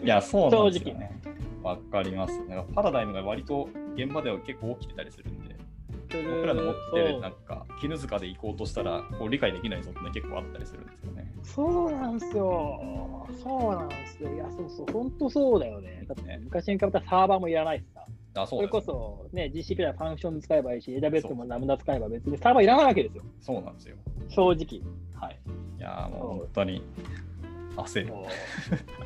[0.00, 0.06] うん。
[0.06, 1.20] いや、そうなんですよね。
[1.62, 2.38] わかります。
[2.44, 5.56] なんかパラダイムが割と現場では結構起きてたりするんで、
[6.10, 11.32] 僕らの持ってるなんか、絹塚で行こうとしたらこう理解できないぞってね結構あったりするんですよね。
[11.42, 13.26] そうなんですよ。
[13.42, 14.34] そうなんですよ。
[14.34, 16.04] いや、そうそう、本当そうだよね。
[16.06, 18.04] だってね昔に比べたらサーバーもいらないしさ。
[18.34, 23.22] あ、そそうれですこそ、ね、GCP ではファンクション使えばいいし、AWS もラムダ使えば別にサーバーいらないわけですよ。
[23.40, 23.96] そうなんですよ。
[24.28, 24.80] 正直。
[25.14, 25.38] はい。
[25.78, 26.82] いやー、もう本当に
[27.76, 28.14] 焦る。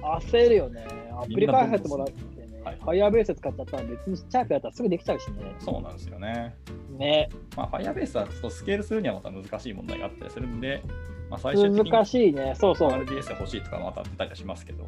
[0.02, 0.86] 焦るよね。
[1.20, 2.12] アプリ開発もだって
[2.46, 5.54] ね、はい Firebase 使っちゃったら別にチャープやったらすぐできちゃうしね。
[5.58, 6.54] そうなんですよね。
[6.98, 10.82] ね、まあ、Firebase はちょっとスケールするにはまた難しい問題があったりするんで、
[11.30, 12.54] まあ、最終的に難しいね。
[12.56, 12.90] そうそう。
[12.90, 14.86] RDS が欲しいとかまたあったりはしますけど、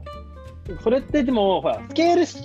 [0.83, 2.39] それってでも、ほら、スケールし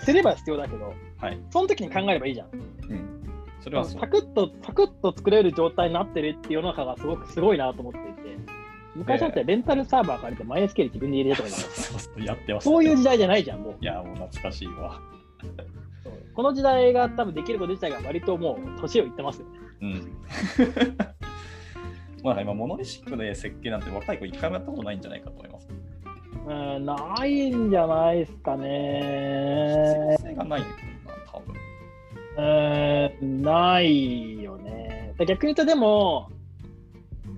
[0.00, 1.38] すれば必要だけど、はい。
[1.50, 2.48] その時に考えればいいじゃん。
[2.52, 2.56] う
[2.94, 3.20] ん。
[3.60, 3.98] それはサ。
[4.06, 8.38] クッと、サクッと作れる状態になってるっていう世の中がすごくすごいなと思っていて、
[8.96, 12.20] 昔だってレンタルサーバー借りてマイナスケール自分で入れるとかじゃないですか。
[12.20, 13.76] やってます、そういう時代じゃないじゃん、もう。
[13.80, 15.00] いや、もう懐かしいわ。
[16.34, 19.58] この時代が多分できること自体が割ともう年をいってますよね。
[19.82, 20.16] うん。
[22.24, 25.68] まあ今、モノリシックで設計なんて若い子一回もやったことないんじゃないかと思います。
[26.46, 30.18] うん、ないんじゃないですか必ね要。
[30.18, 30.62] 性がない。
[32.36, 35.14] うん、ないよね。
[35.18, 36.30] 逆に言うとでも、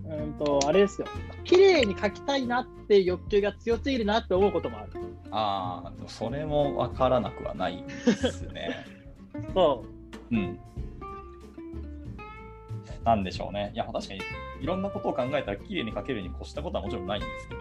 [0.06, 1.06] うんと、あれですよ。
[1.44, 4.90] 綺麗に書きたいなっていう欲求が強すぎるなって思うこともある。
[5.30, 8.84] ああ、それも分からなくはないですね。
[9.54, 9.84] そ
[10.30, 10.58] うん。
[13.04, 13.72] なんでしょうね。
[13.74, 14.20] いや、確かに
[14.60, 17.60] いろんなことを考えたら綺麗に書けるに越したことはもちろんないんですけど、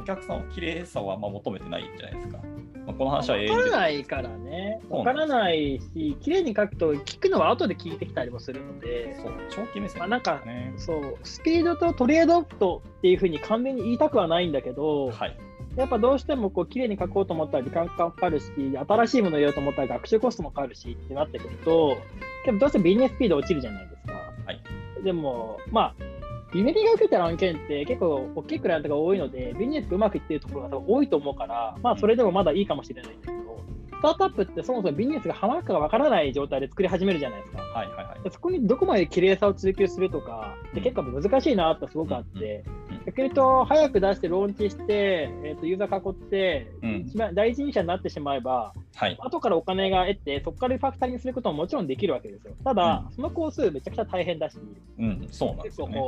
[0.00, 2.38] お客さんは綺麗さをあんま求めてないじゃないですか。
[2.86, 3.08] まあ、このう。
[3.10, 4.80] 話は永遠にわからないからね。
[4.88, 10.72] そうわからないし、綺麗に書くと聞くのは後で聞いてきたりもするので、そう、長期目線まあなんかね。
[10.76, 15.36] そう、スピードとトレードオフとっていうふうに完全に言いたくはないんだけど、はい。
[15.76, 18.50] やっぱどうしてもこう綺麗に書こうと思ったら時間かかるし、
[18.88, 21.98] 新しいものを入れようと思ったら学習コストもかかるしってなってくると、
[22.46, 24.12] でもどうしてもビジネススピード落ちるじゃないですか。
[24.46, 24.60] はい
[25.06, 26.15] でも、まあ、
[26.54, 33.64] ユニティが受けてる案件って結構大きいクライアントが多いので、ビジネスがうまくいってるところが多いと思うから、まあそれでもまだいいかもしれないんだけど、
[33.96, 37.62] スタートアップってそもそもビジネスがハマるかがわからない状態で作り始めるじゃないですか。
[37.62, 38.22] はいはいはい。
[38.22, 42.76] でそこにどこまで綺麗さを追求するとか、で結構難しいなってすごくあって、うん
[43.06, 49.16] 逆に言うと、早く出してローンチして、えー、とユーザー囲って、うん一番第一人者になってしまえば、はい。
[49.20, 52.54] 後からお金が得て、そこからリファクタリングすることももちろんできるわけですよ。
[52.64, 54.58] ただ、うんその工数めちゃくちゃ大変だし、
[54.98, 56.00] うん、そうなんで結すよね。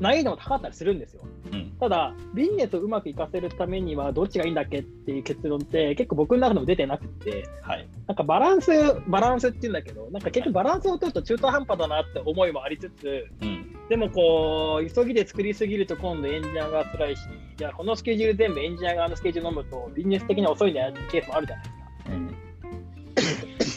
[0.00, 1.22] 難易度も高かったりするんですよ。
[1.52, 7.88] うん、ただ、ビジネスをうまくいかせるためにはどっちがいいんだっけっていう結論って結構僕の中でも出てなくて、はい。
[8.06, 8.70] なんかバランス、
[9.06, 17.22] バランスっていうんだけど、なんか結局バランスを取ると中途半端だなって思いもありつつ、うん、でもこう、急ぎで作りすぎると今度エンジニアが辛いし、
[17.56, 21.76] じゃあこのスケジュール全部エンジニア側のスケジュール飲むとビジネス的には遅いんだよってケースもあるじゃないです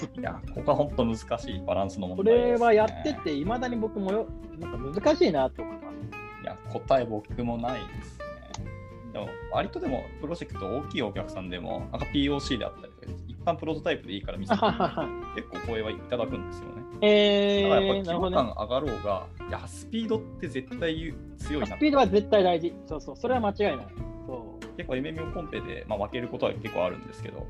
[0.08, 0.12] か。
[0.16, 0.20] うん。
[0.20, 2.42] いや、ここは本当難しいバランスの問こ題ね。
[2.52, 4.28] れはやってて、いまだに僕もよ
[4.60, 5.77] なんか難しいなと思います。
[5.77, 5.77] いや、
[6.80, 8.26] 答え僕もないですね。
[9.14, 14.60] でも、割とでも、プロジェクト大きいお客さんでも、なんか POC であったりとか、一旦プロトタイプでいいから見せて
[15.36, 16.84] 結構声はいただくんですよね。
[17.02, 18.12] えー、だからやっぱ。
[18.14, 22.74] 規模感上がろうが、いや、スピードって絶対強いなスピードは絶対大事。
[22.86, 23.88] そうそう、それは間違いない。
[24.28, 27.48] そう結構 MMO コンペで、まあ、負けることは結構あるんですけど、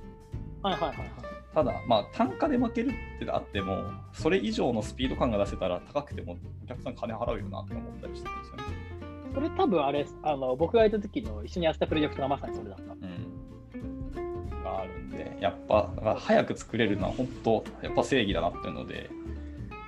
[0.61, 1.07] はいはいはいはい。
[1.53, 8.96] ただ、まあ、単価で負けるってあっても、それ以上のスピード感が出せたら高くてもお客さん金払うよなって思ったりしてるんですよね。
[9.37, 12.93] それ多分あれあの、僕がいた時の一緒にやってたプロジェクトがまさにそれだった。
[12.93, 14.63] うん。
[14.63, 19.11] があるんで、やっぱ、早く作れるのは本当、やっぱ正義だなっていうので、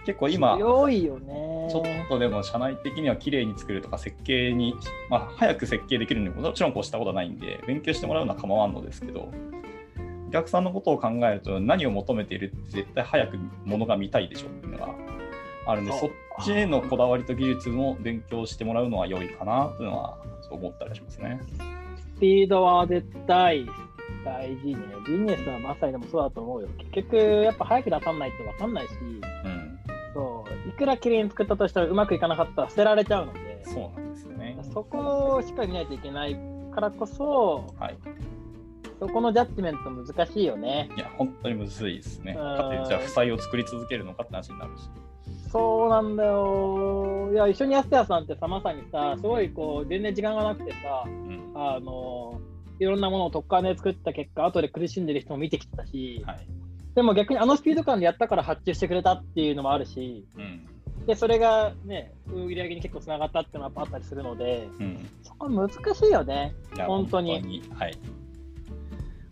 [0.06, 1.68] 結構今、強いよね。
[1.72, 4.76] ちょっとでも社内的には綺麗に作るとか設計に、
[5.10, 9.32] まあ、早く設計できるにももちろんこうしたことはないんで勉強してもらうのは構わんのですけど
[10.28, 14.96] お客さんのことを考えると何を求めているって絶対早くものが見たいでしょっていうのが
[15.72, 16.10] あるんでそっ
[16.44, 21.40] ちへのこだわりと技術も勉強してもらうのは良いかなっていうのはそう思ったりしますね。
[22.16, 23.66] スピードは絶対
[24.26, 24.78] 大事ね。
[25.08, 26.68] ビジネスはまさにでもそうだと思うよ。
[26.78, 29.80] 結局、やっぱ早く出さないと分かんないし、うん、
[30.14, 34.58] そういくら綺麗に作ったとしたらうまくいかなかったら捨てられちゃうので、そうなんですよね。
[34.74, 36.38] そこをしっかり見ないといけない
[36.74, 37.98] からこそ、はい。
[39.00, 40.90] そこのジャッジメント難しいよね。
[40.98, 42.34] いや、本当にむずいですね。
[42.34, 44.90] うんかじゃあ、負債を作り続けるのかって話になるし。
[45.52, 47.30] そうなんだよ。
[47.34, 51.52] いや、一緒にやってたやつなんてさ、まさにさ、すごいこう、全然時間がなくてさ、うん。
[51.56, 52.40] あの、
[52.80, 56.48] いろんなものを特化で作った結果、後で苦しんでる人も見てきてたし、はい。
[56.96, 60.66] でも逆にあのスピード感でやったから発注してくれたっていうのもあるし、うん。
[61.06, 65.10] で、それがね、売り上げに結構つながったっていうのはやっぱあったりするので、うん。
[65.24, 66.54] そこ難しいよね。
[66.76, 67.98] いや本当にはい。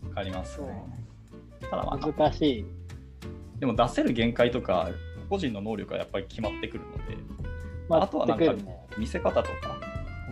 [0.08, 0.82] わかりますね。
[1.70, 2.64] ただまあ、難しい。
[3.60, 4.90] でも出せる限界とか、
[5.28, 7.16] 個人の能力はやっぱり決まってくるので、
[7.88, 8.54] まあとはなんか
[8.96, 9.78] 見せ方とか、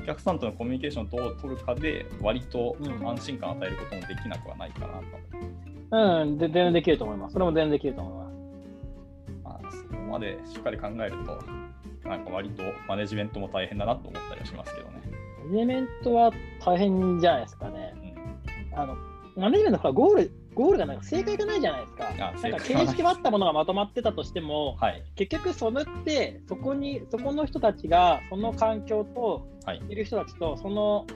[0.03, 5.03] お客さんとのコミュニケーションをどう取るかで、割とうん安心感を与えることもできなくはないかなと。
[5.89, 7.33] うん、で全然できると思います。
[7.33, 8.15] それも全然できると思い
[9.45, 9.61] ます。
[9.63, 11.43] まあ、そこまでしっかり考えると、
[12.09, 15.03] なんか割とマネジメントも大変だなと思ったりはしますけどね。
[15.45, 16.33] マネジメントは
[16.65, 17.95] 大変じゃないですかね。
[18.73, 18.97] うん、あの
[19.37, 22.09] マネジメントはゴール、ゴールがなんか正解がないじゃないですか。
[22.09, 25.05] あなんか形式はあったものがまとまってたとしても、はい。
[25.15, 29.83] 結局それって、そこに、そこの人たちが、その環境と、はい。
[29.91, 31.07] いる人たちと、その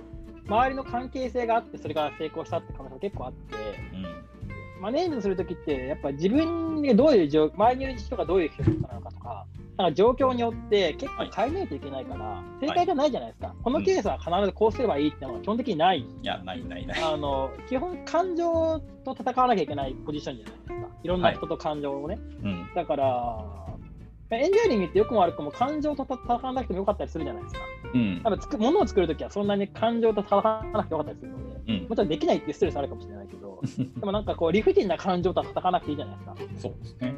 [0.47, 3.57] 周りの関係性があって、それが成功したって可能性が結構あって、
[3.95, 4.83] うん。
[4.83, 9.47] マネージメするときって、やっぱ自分がどういう状周りにいる人がどういう人なのかとか、
[9.79, 13.55] なんか状況によって結構変えないといけないから、正解がないじゃないですか。
[13.63, 16.01] このケースは必ずこうすればいいっていうのが基本的にない。
[16.01, 17.03] いや、ないないない。
[17.03, 18.83] あの基本、感情
[19.15, 20.75] と戦わなきゃいけないポジションじゃないですか。
[21.03, 22.19] いろんな人と感情をね。
[22.43, 22.69] うん。
[22.75, 23.61] だから、
[24.33, 27.61] エンジニアリングってよくも悪くも感情と戦わなくてもよかったりするじゃないですか。
[27.95, 28.31] うん多。
[28.31, 33.61] 分つく物を作るときはそんなに感情と戦わなくてよかったりするので、うんもちろんできないっていうストレスあるかもしれないけど、
[33.99, 36.37] でもなんかこう理不尽な感情とは戦わなくていいじゃないですか。
[36.57, 37.15] そうですね。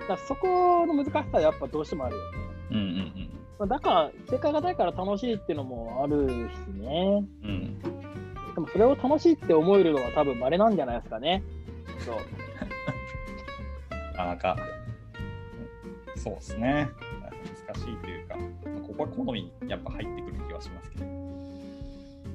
[0.00, 2.38] だからそこの難しさはやっぱどうしてもあるよね。
[2.70, 7.24] うんうんまあだから、正解がないから楽しいっていうのもあるしね。
[7.44, 7.99] うん。
[8.50, 8.54] うん。
[8.54, 11.42] でもそれを楽しいって思えるのは多分稀なんじゃないですかね。
[12.04, 12.16] そう。
[13.90, 14.56] なかなか、
[16.16, 16.88] そうですね。
[17.66, 18.36] 難しいというか、
[18.86, 21.20] ここは好みにやっぱ入ってくる気はしますけど。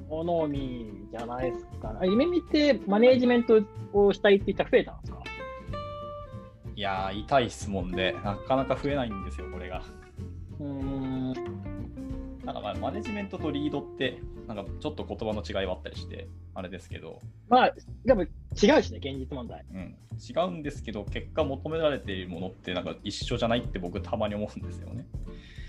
[0.08, 1.96] 好みじゃないですか。
[2.00, 3.60] あ夢見てマネージメント
[3.92, 5.18] をしたいって人は増えたんですか？
[6.76, 9.82] いやー、痛い質問で、なかなか増えないんですよ、これが。
[10.60, 11.05] うーん。
[12.46, 17.74] なんかまあマネジメントとリードって、なんかちょっと言葉の違いはあったりして、あれですけど、まあ、
[18.04, 19.64] でも違うしね、現実問題。
[19.74, 25.04] うん、違うんですけど、結果求められているものってなんか一緒じゃないって僕たまに思うんですよね。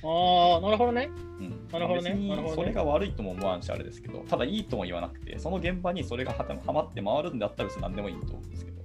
[0.03, 1.09] ああ、なるほどね。
[1.39, 8.77] うん、なるほどね別になるほどねそれが悪いとも思わんしあれですけど、ただいいとも言わなくて、その現場にそれがははまって回るんだったら別に何でもいいと思うんですけど、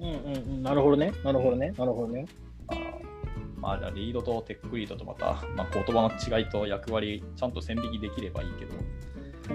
[0.00, 1.12] うんうんうん、なるほどね。
[1.24, 1.72] なるほどね。
[1.78, 2.26] なるほどね。
[2.28, 2.47] あ
[3.60, 8.74] まあ、リードとテックリードとまた、まあ、言葉の違いと役割、ちゃんと線引きできればいいけど、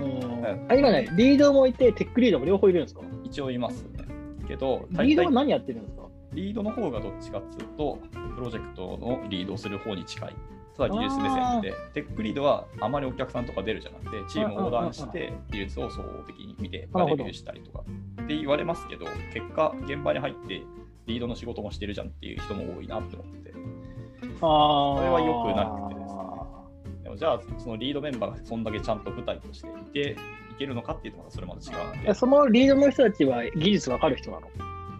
[0.06, 0.46] うん。
[0.70, 3.02] あ今ね、リードもいて、テックリードも両方いるんですか？
[3.24, 4.06] 一応いますね。
[4.48, 6.04] けど、リードは何やってるんですか？
[6.34, 8.00] リードの方がどっちかっつうと、
[8.36, 10.36] プロジェクトのリードをする方に近い。
[10.76, 17.84] ただ技術目線で、テックリードはあまりお客さんとか出るじゃなくて、チームを横断して技術を総合的に見て、レビューしたりとか。
[18.24, 20.64] って言われますけど、結果、現場に入って
[21.06, 23.54] リードの仕事もしてるじゃんっていう人も多いなって思って。
[24.42, 26.24] あそれは良くなくてですね。
[27.04, 30.16] でもじゃあ、そのリードメンバーがそんだけちゃんと舞台としていて、
[30.52, 32.14] いけるのかっていうのはそれまた違うんで。
[32.14, 34.48] そのリードの人たちは技術わかる人なの？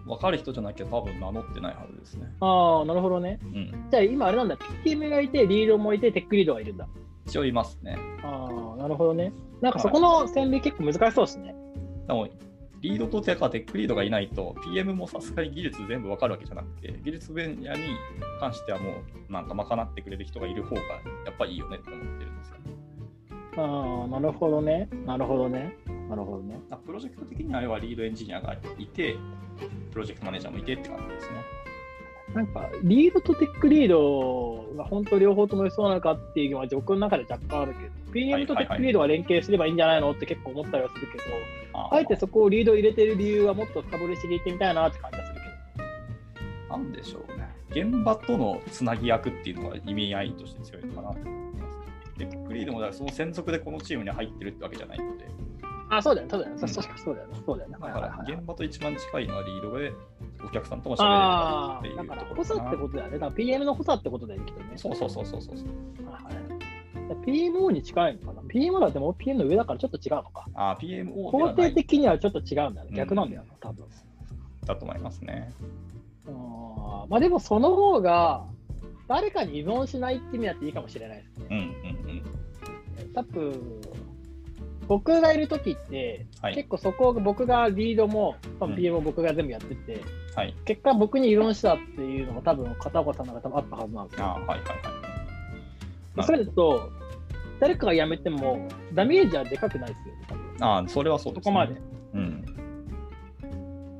[0.06, 2.26] 分かる人じゃなきゃ多分名乗ってないはずですね。
[2.40, 3.38] ああ、なるほどね。
[3.42, 3.88] うん。
[3.90, 6.86] じゃあ今あれなんだ、PTM がいて、リードもいて、テックリードがいるんだ。
[7.26, 7.96] 一応いますね。
[8.22, 9.32] ああ、なるほどね。
[9.62, 11.54] なんかそこの線引き結構難しそうですね。
[12.06, 12.28] でも、
[12.84, 17.80] リードとテかテックリードがいないと、PM もさすがに技術全部分かるわけじゃなくて、技術分野に
[18.38, 22.56] 関してはもう、なんか賄ってくれる人がいる方がやっぱりいいよねって思ってるんですよ。
[23.56, 24.90] ああ、なるほどね。
[25.06, 25.74] なるほどね。
[26.10, 26.60] なるほどね。
[26.70, 29.16] あプロジェクト的にはあれはリードエンジニアがいて、
[29.90, 31.63] プロジェクトマネージャーもいてって感じですね。
[32.34, 41.24] なんか、リードとテックリードが本当両方ともそうなのかっていうのは、僕の中で若干あるけど、PM とテックリードが連携すればいいんじゃないのって結構思ったりはするけど、
[41.72, 47.54] あえてそこをリード入れてる理由はもっと深掘りして聞いてみたいなって感じがするけなんでしょうね。
[47.70, 52.18] 現場とのつなぎ役っていうのが意味合いとして強いのかなと思います。
[52.18, 55.30] テックリードもだからその専属でこのチームに入ってるってわけじゃないので、ど。
[55.90, 56.60] あ、そうだよね、そうだよね。
[56.60, 57.34] 確かにそうだよね。
[57.44, 57.76] そうだよね。
[57.80, 59.92] だから現場と一番近いのはリードで
[60.44, 63.12] お客さんとも喋あれるあ、だからっていうところ補佐ってことだよね。
[63.12, 64.66] だから PM の補佐ってことだよね、きっとね。
[64.76, 65.54] そうそうそうそうそう。
[67.26, 70.46] PMO に近いのかな ?PMO だってもう PM の上だからちょっと違うのか。
[70.54, 72.92] あ、PMO で肯はない定的にはちょっと違うんだよね。
[72.92, 73.86] 逆なんだよな、多分。
[74.66, 75.52] だと思いますね。
[76.26, 76.34] うん
[77.10, 78.46] まあでもその方が
[79.08, 81.46] 誰かに依存しないって意味だっていいかもしれないですね。
[81.50, 82.22] うんうん
[83.12, 83.80] 多分
[84.86, 90.34] 僕がいる時って、はい結構そこを僕がリードも多分うん PM も僕が全部やってて、うん。
[90.36, 90.54] はい。
[90.64, 94.26] 結果僕に依存したっていうのが多分片岡さんの分あったはずなんですよ。
[94.26, 94.60] あはいはいは
[96.14, 96.16] い。
[96.16, 96.90] でそれだと
[97.60, 101.44] 誰かが辞めてもダメージはでかくないですよ、多分あそれはそうです、ね。
[101.44, 101.80] そこまで。
[102.14, 102.44] うん。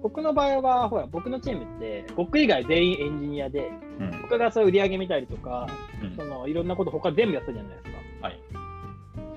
[0.03, 4.21] 僕の場合は、ほら、僕のチームって、僕以外全員エンジニアで、うん。
[4.21, 5.67] 僕がそういう売り上げ見たりとか、
[6.03, 8.27] うんそのいろんなこと他全部やったじゃないですか。
[8.29, 8.41] はい。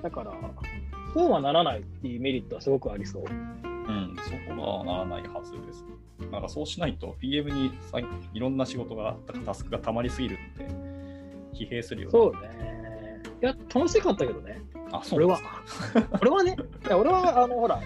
[0.03, 0.31] だから、
[1.18, 3.24] そうはならないっていうメリットはすごくありそう。
[3.24, 4.15] うん。
[4.18, 5.84] そこはならないはずです。
[6.32, 10.68] なんかそうしないと PM にさいろんな仕事が、タスクが溜まりすぎるんで、
[11.53, 13.22] 疲弊するよそうね。
[13.41, 14.61] いや、楽しかったけどね。
[14.91, 15.39] あ、そう俺は。
[16.22, 16.55] 俺はね、
[16.86, 17.82] いや俺は、あの、ほら、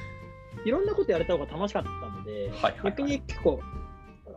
[0.66, 3.62] いろんなことやれた方が楽しかったので、はいはいはい逆に結構、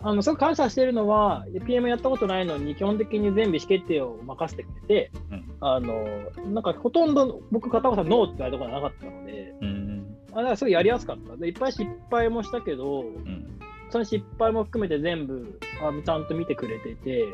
[0.06, 6.04] あのすごく感謝しているのは、PM やったことないのに、基本的に全部意思決定を任せてくれて、うんあの
[6.52, 10.16] なんかほとんど僕、片岡さん、ノーって言われたことがなかったので、うん。
[10.32, 11.36] あだからすごいやりやすかった。
[11.38, 13.58] でいっぱい失敗もしたけど、うん。
[13.88, 17.24] その失敗も含めて全部あちゃんと見てくれてて、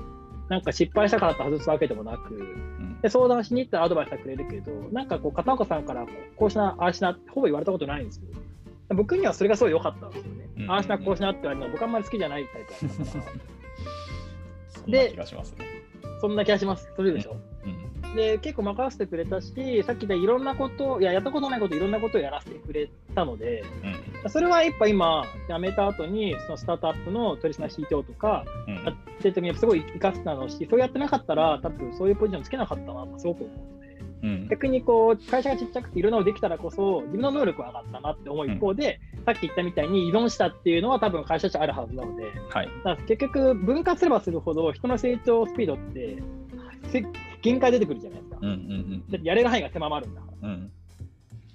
[0.49, 3.01] なんか失敗したからって外すわけでもなく、うん。
[3.01, 6.07] で相談しに行ったらアドバイスはくれるけど、なんかこう片岡さんから
[6.37, 8.23] こうしな、ああしなってほぼ言われたことないんですよ。
[8.95, 10.50] 僕にはそれがすごい良かったんですよね。
[10.65, 13.33] うんああしな、こうしなって言われるのは僕あんまり好きじゃないタイプだったから、
[14.69, 15.67] そんな気がしますね。
[16.21, 16.93] そんな気がします。
[16.97, 17.37] それでしょ。
[17.65, 18.15] うん。
[18.15, 23.65] で、結構任せてくれたし、さっき言ったいろんなこと、いや、やったことないこと、いろんなことをやらせてくれたので、
[24.25, 24.31] うん。
[24.31, 33.80] それはやっぱ今、辞めた後に、そのスタートアップの取締役 CTO とか、うんやってる時にすごい生かせたのし、そうやってなかったら、多分そういうポジションつけなかったなとすごく思う
[34.23, 34.49] うん。
[34.49, 42.67] 逆にこう、会社がちっちゃくていろんなのできたらこそ、自分の能力は上がったなって思う一方で、さっき言ったみたいに依存したっていうのは多分会社としてあるはずなので、はい。
[42.67, 46.19] だから結局、分割すればするほど、人の成長スピードって、
[46.89, 47.05] せ
[47.43, 48.39] 限界出てくるじゃないですか。
[48.43, 50.49] うんうんだってやれる範囲が狭まるんだから。
[50.49, 50.55] うん。
[50.55, 50.73] うん。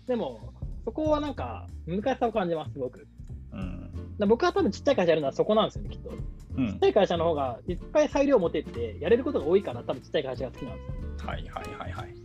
[0.08, 0.54] でも、
[0.86, 3.08] そこはなんか、難しさを感じます、すごく。
[3.54, 3.92] うん。
[4.18, 6.10] ら僕は多分ちっちゃい会社やるのはそこなんですよね、きっと。
[6.10, 6.14] ち
[6.58, 10.82] うんっちゃい会社の方がいっぱい裁量を持てて、やれることが多いから、多分ちっちゃい会社が好きなんで
[11.20, 11.28] すよ。
[11.28, 12.16] はいはいはいはい。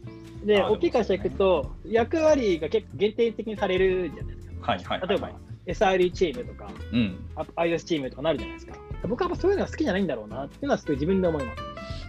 [0.44, 4.72] で、大きい会社行くと、役割が結構限定的にされるじゃないですか。
[4.72, 5.08] はいはいはい。
[5.08, 5.30] 例えば、
[5.66, 7.30] SRE チームとか、うん。
[7.36, 8.76] あ iOS チームとかなるじゃないですか。
[9.08, 11.62] 僕はやっぱそういうのが好きじゃないんだろうなっていうのはすごい自分で思います。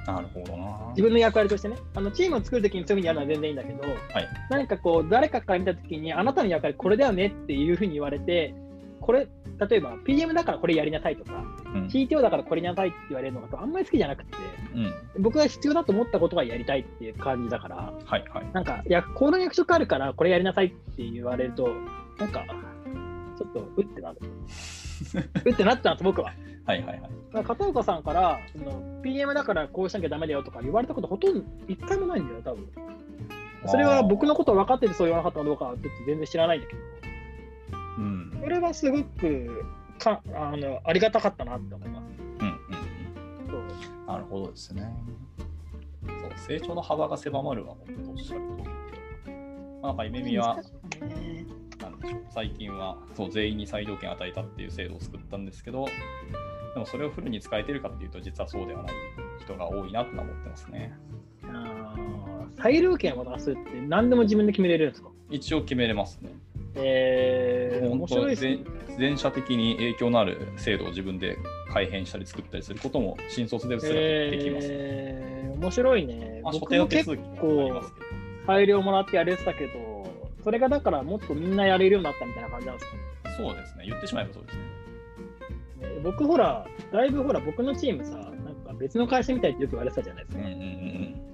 [0.08, 0.90] なるほどな。
[0.90, 8.54] 自分の役割としてね、あのチームを作るときにそういうふうにやるのは全然いいんだけど、はい何かこう、誰かから見たときに、あなたの役割これだよねっていうふうに言われて、
[9.00, 9.28] これ、
[9.70, 11.44] 例えば PM だからこれやりなさいとか、
[11.74, 11.86] うん。
[11.88, 14.34] CTO だからこれやりなさいって言われるのがあんまり好きじゃなくて、
[14.74, 15.22] うん。
[15.22, 18.52] 僕が必要だと思ったことがやりたいっていう感じだから、はいはい。
[18.54, 21.70] なんか、いや、この役職あるからこれやりなさいって言われると、
[22.18, 22.44] なんか、
[23.38, 24.18] ちょっと、うってなる。
[25.46, 26.34] うってなっちゃうんです、僕は。
[26.66, 27.02] はいはい
[27.34, 27.44] はい。
[27.44, 32.68] 片岡さんからその PM だからこうしなきゃダメだよとか言われたことほとんど一回もないんだよ、多分
[33.68, 36.82] それは僕のことを分かっててそう言わなかったかどうかは全然知らないんだけど、
[38.02, 38.40] うん。
[38.44, 39.64] それはすごく
[40.00, 42.06] かあのありがたかったなって思います。
[42.40, 42.58] うんうん
[43.48, 44.06] そううん。
[44.08, 44.92] なるほどですね。
[46.08, 48.70] そう、成長の幅が狭まるは本当おっしゃる通りで。
[49.82, 51.46] まあなんか、イメミは、ね
[51.82, 55.86] なんでしょう最近はそう全員に裁量権与えたっていう制度を作ったんですけど、
[56.74, 58.94] でもそれをフルに使えてるかっていうと、実はそうではない
[59.40, 60.94] 人が多いなとは思ってますね。
[61.44, 65.10] あー裁量権を渡すって何でも自分で決めれるんですか？
[65.32, 66.32] 一応決めれますね。
[66.76, 68.60] えー、面本白いですね
[68.90, 68.98] 全。
[68.98, 71.38] 全社的に影響のある制度を自分で
[71.74, 76.42] 改変したり作ったりすることも新卒ですらできます、えー、面白いね。
[76.44, 78.12] まあ、所僕も結定の手続きもありますけど。
[78.46, 79.72] 配慮もらってやれてたけど、
[80.44, 83.02] それがだからもっとみんなやれるようになったみたいな感じなんですかね。
[83.38, 83.86] そうですね。
[83.88, 84.64] 言ってしまえばそうですね。
[85.96, 90.44] ね僕ほら、だいぶほら、僕のチームさ、なんか別の会社みたいってよく言われてたじゃないですか。
[90.44, 91.31] うんうんうん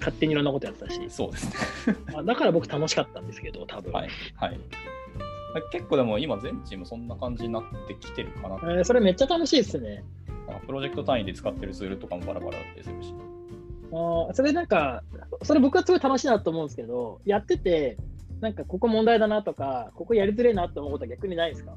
[0.00, 1.10] 勝手にいろんなことやってたしうん。。
[1.10, 1.48] そうです
[1.88, 1.96] ね。
[2.14, 3.92] あだから僕楽しかったんですけど、多分。
[3.92, 4.08] はい。
[4.36, 4.60] はい。
[5.72, 8.54] 結構でも今全チームそんな感じになってきてるかな。
[8.56, 10.04] えーそれめっちゃ楽しいですね。
[10.66, 13.14] プロジェクト単位で使ってるツールとかもバラバラだったりするし。
[13.92, 15.02] あーそれなんか、
[15.42, 17.96] それ僕はすごい楽しいなと思うんですけど、やってて、
[18.40, 21.72] なんかここ問題だなとか、ここやりづれえなって思うことは逆にないですか？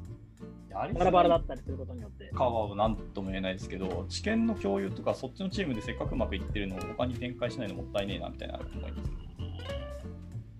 [0.74, 2.28] バラバラだったりすることによって。
[2.34, 9.10] かは何とも言えないですけど、知見の共有とか、そっちのチームでせっかくうまくいってるのを他に展開しないのもったいねえなみたいなの思います。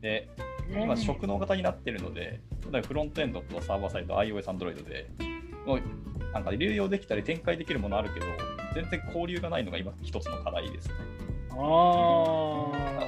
[0.01, 0.29] で、
[0.71, 2.41] 今、職能型になってるので、
[2.71, 5.11] 例えばフロントエンドとサーバーサイド、iOS、Android で、
[5.67, 5.83] もう
[6.33, 8.27] なんか流用できたり展開できるものあるけど、
[8.75, 10.95] 全然交流がないのが今一つの課題ですね。
[11.51, 11.57] あ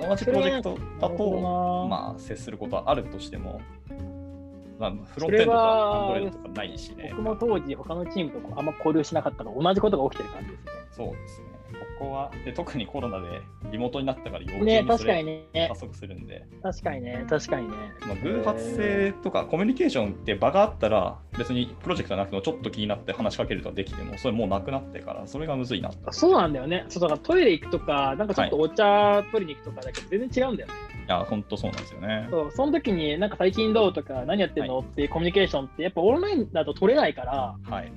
[0.03, 0.09] あ。
[0.09, 3.61] 同じプロジェクトだと、なまあ、接することはあるとしても、
[4.79, 7.09] まあ、フロントそれエンドとかは Android とかないしね。
[7.11, 10.73] 僕も当時、他のチームとあんま交流しなかったから、同じことが起きてる感じですね。
[10.91, 11.46] そうですね。
[11.99, 13.41] ここは、で特にコロナで
[13.71, 15.75] リモートになったから余計ね、にそれね加。
[15.75, 17.75] 速するんで、確かにね、確かにね。
[18.07, 26.13] まあ、偶発性とかコミュニケーションって場があったら、別にプロジェクトなくてもちょっと気になって話しかけるとかできても、それもうなくなってから、それがむずいなと。
[26.13, 26.85] そうなんだよね。
[26.89, 30.75] そうだからトイレ行くとか、なんかちょっとお茶取りに行くとかだけど、全然違うんだよね。
[31.07, 32.27] いや、本当そうなんですよね。
[32.31, 37.93] そう、その時に、なんか最近どうとか、何やってんの、っていうコミュニケーションって、やっぱオンラインだと取れないから、はい。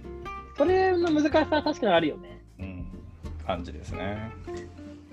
[0.57, 2.38] それの難しさは確かにあるよね。
[3.53, 4.31] うん、感じですね。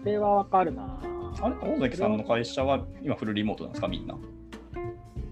[0.00, 1.00] それはわかるな。
[1.40, 4.16] あれ、大関さんの会社は今フルリモートなんですか、みんな？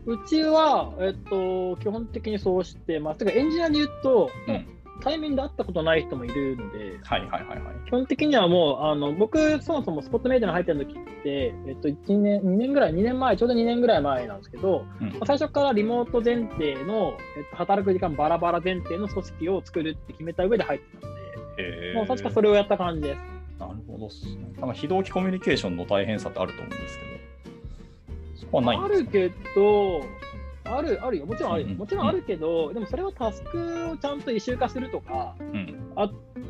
[0.07, 3.19] うちは、えっと、基本的にそうしてます。
[3.19, 4.67] てかエンジニアで言うと、うん。
[5.01, 7.75] 対面で会ったことない人もいるので、はいはいはいはい。
[7.87, 21.21] 基本的にはもう、あの僕、そもそもスポットメイトに入ってる時って、えっと、1年、2年ぐらい、2年前、ちょうど2年ぐらい前なんですけど、うんまあ最初からリモート前提の、えっと、働く時間バラバラ前提の組織を作るって決めた上で入ってたので、
[21.95, 23.19] もう確かそれをやった感じです。
[23.59, 24.53] なるほどっすね。
[24.59, 27.11] なんか非同期コミュニケーションの大変さってあると思うんですけど、
[28.41, 30.03] そこはないあるけど、
[30.65, 31.27] ある、あるよ。
[31.27, 31.69] もちろんあるよ。
[31.69, 35.81] うんもちろんあるけど、でもそれはタスクをちゃんと issue 化するとか、うん。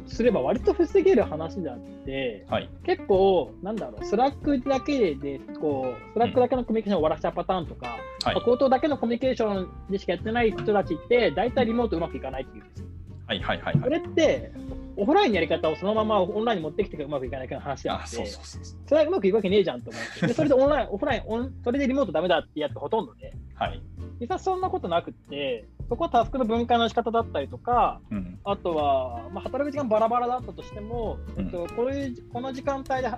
[0.07, 2.69] すれば割と防げる話であって、はい。
[2.85, 12.87] 結構、なんだろう、 Slack だけで、こう、 Slack だけのコミュニケーションを終わらせたパターンとか、はいまあ口頭だけのコミュニケーションでしかやってない人たちって、大体リモートうまくいかないっていうんですよ。
[13.27, 13.83] はいはいはいはい。
[13.83, 14.53] それって、
[14.97, 23.83] オフラインのやり方をそのままオンラインに持ってきてうまくいかないかの話でああ、って、それはうまくいくわけねえじゃんと思って、 でそれでオンライン、オフラインオン、それでリモートダメだってやってほとんどで、はい。
[24.21, 28.39] 実はそんなことなくって、そこはタスクの分解の仕方だったりとか、うん。
[28.45, 33.09] あとは、まあ、働く時間バラバラだったとしても、うんえっと、こういうこの時間帯で、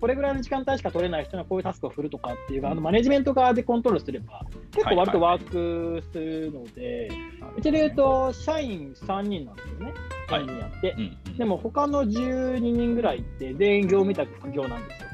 [0.00, 7.10] これぐらいの時間帯しか取れない人にはこういうタスクを振るとかっていう、あのマネジメント側でコントロールすれば、結構割とワークするので、
[7.56, 9.94] うちで言うと、社員3人なんですよね、
[10.28, 10.42] はい。
[10.42, 10.94] 3人やって。
[10.98, 15.06] うんうん、でも、他の12人ぐらいって全員業務委託副業なんですよ。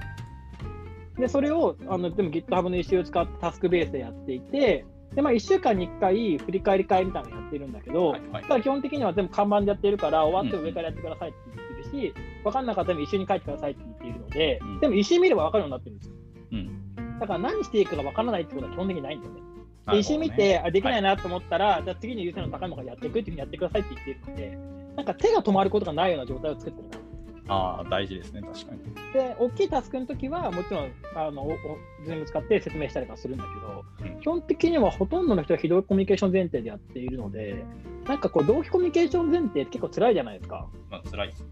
[1.18, 8.42] で、それを、あのでも GitHub の一周を使ってタスクベースでやっていて、で、まあ、1週間に1回振り返り会みたいなのやってるんだけど、はいはい。
[8.44, 12.14] ただ基本的には全部看板でやってるから、終わって上からやってくださいって言ってるし、
[12.44, 16.14] 分かんなかったら一緒に帰ってくださいって言っているので、うんでも石見れば分かるようになってるんですよ。
[16.52, 17.18] うん。
[17.20, 19.40] だから何していいかが分からないってことは基本的にないんだよね。
[19.40, 24.58] ねで石見て、あできないなと思ったら、じゃあ次に優先の高いのからやっていくっていうふうにやってくださいって言っているので、
[24.96, 27.02] なんか手が止まることがないような状態を作ってる。
[27.48, 29.12] ああ、大事ですね、確かに。
[29.12, 31.56] で、大きいタスクの時は、もちろん、あの、おお
[32.04, 37.64] 全部使って説明したりとかするんだけど、うん基本的にはほとんどの人は非同期コミュニケーション前提でやっているので、
[38.06, 40.68] なんかこう、同期コミュニケーション前提って結構辛いじゃないですか。
[40.90, 41.46] まあ、辛いですね。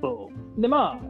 [0.00, 0.60] そう。
[0.60, 1.00] で、まあ、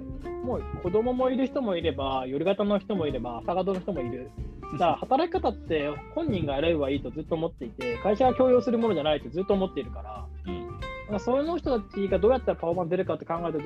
[0.44, 4.30] もう子供もいる人もいれば、夜型の人もいれば、朝型の人もいる。
[4.72, 10.70] だから働き方って本人がやればいいとずっと思っていて、会社が強要するものじゃないとずっと思っているから、うん。
[11.10, 13.60] かその人たちがどうやったらパフォーマンス出るかって考えたと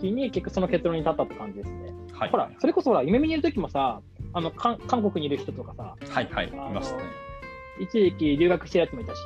[0.00, 1.92] きに、結局その結論に立ったって感じですね。
[2.12, 2.30] はい。
[2.30, 4.00] ほら、それこそほら、夢見にいるときもさ、
[4.32, 7.02] あの韓韓国にいる人とかさ、はいはい、いましたね。
[7.80, 9.20] 一時期留学してるやつもいたし、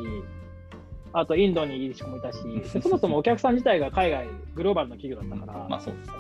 [1.13, 2.39] あとインドにいる人もいたし、
[2.73, 6.15] でそもそもお客さん自体が海外、グローバルな企業だったから、まあそうですね。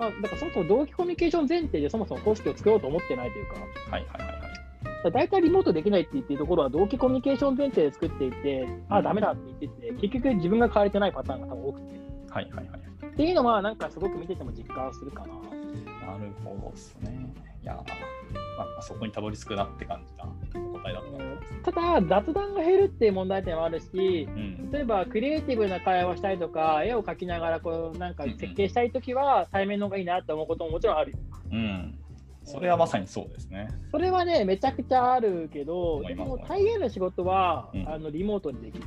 [0.00, 5.04] まあ、だからそもそも同期コミュニケーション前提でそもそも公式を作ろうと思ってないというか、はいはいはいはい。
[5.04, 12.00] だ大体リモートできないって言ってるところは同期コミュニケーション前提で作っていて、ああ、ダメだって言ってて、結局自分が変われてないパターンが多分多くて。
[12.30, 12.66] はいはいはい。
[13.12, 15.26] っていうのは、なんかすごく見てても実感するかな。
[15.26, 17.34] なるほどですね。
[17.62, 20.28] いやー、まあ、そこにたどり着くなって感じなお
[20.58, 21.62] 答えだったと思います。
[21.62, 24.70] ただ、雑談が減るっていう問題点はあるし、うん。
[24.70, 31.18] 例えばクリエイティブな会話をしたりとか、絵を描きながらこうなんか設計したいときは、対面の方がいいなって思うことももちろんあるよ。
[31.52, 31.98] うん。
[32.44, 33.68] それはまさにそうですね。
[33.90, 38.84] それはね、めちゃくちゃあるけど、でも大概の仕事は、うんあのリモートでできる。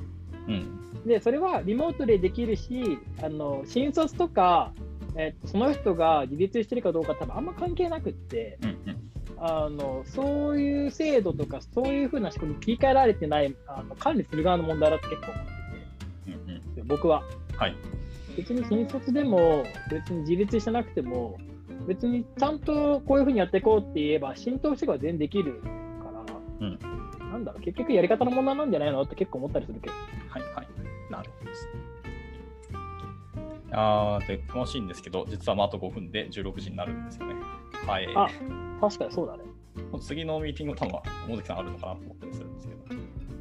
[0.47, 1.05] うん。
[1.05, 4.73] で、それはリモートでできるし、あの新卒とか、
[5.15, 9.12] えっと、その人が自立してるかどうか多分あんま関係なくって、うんうん。
[9.45, 15.51] あのそういう制度とか、そういうふうな仕組みに切り替えられてないあの管理する側の問題だって結構思って
[16.27, 16.61] うんうん。
[16.61, 17.23] て、僕は。
[17.57, 17.75] はい。
[18.37, 21.37] 別に新卒でも、別に自立してなくても、
[21.85, 26.23] 別にちゃんとこういうふうにやっていこうって言えば、浸透していけば全然できるから、
[26.61, 26.79] うん
[27.31, 29.93] なんだろう、結局やり方の問題なんじゃないのって結構思ったりするけど。
[30.29, 30.67] はいはい。
[31.11, 31.71] なるほどですね。
[33.73, 37.35] あーで楽しいんですけど、実はまああと5分で16時になるんですよね。
[37.87, 38.07] はい。
[38.15, 38.27] あ
[38.81, 39.43] 確かにそうだね。
[40.01, 40.93] 次のミーティング、多分
[41.29, 42.79] 大関さんあるのかなと思ったりするんですけど。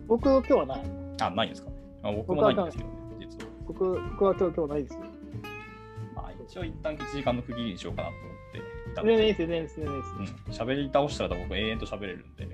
[0.06, 0.82] 僕、今日はない。
[1.20, 1.70] あ、ないんですか？
[1.70, 1.76] ね。
[2.04, 3.50] あ僕もないんですけどね、実は。
[3.66, 5.00] 僕僕は今日今日ないですよ。
[6.14, 8.62] まあ、一応一旦1時間の区切りにしようかなと思ってい
[8.94, 10.62] 全然いいでですよ、全然いいです全然いいです。
[10.62, 12.48] うん、喋り倒したら僕永遠と喋れるんで、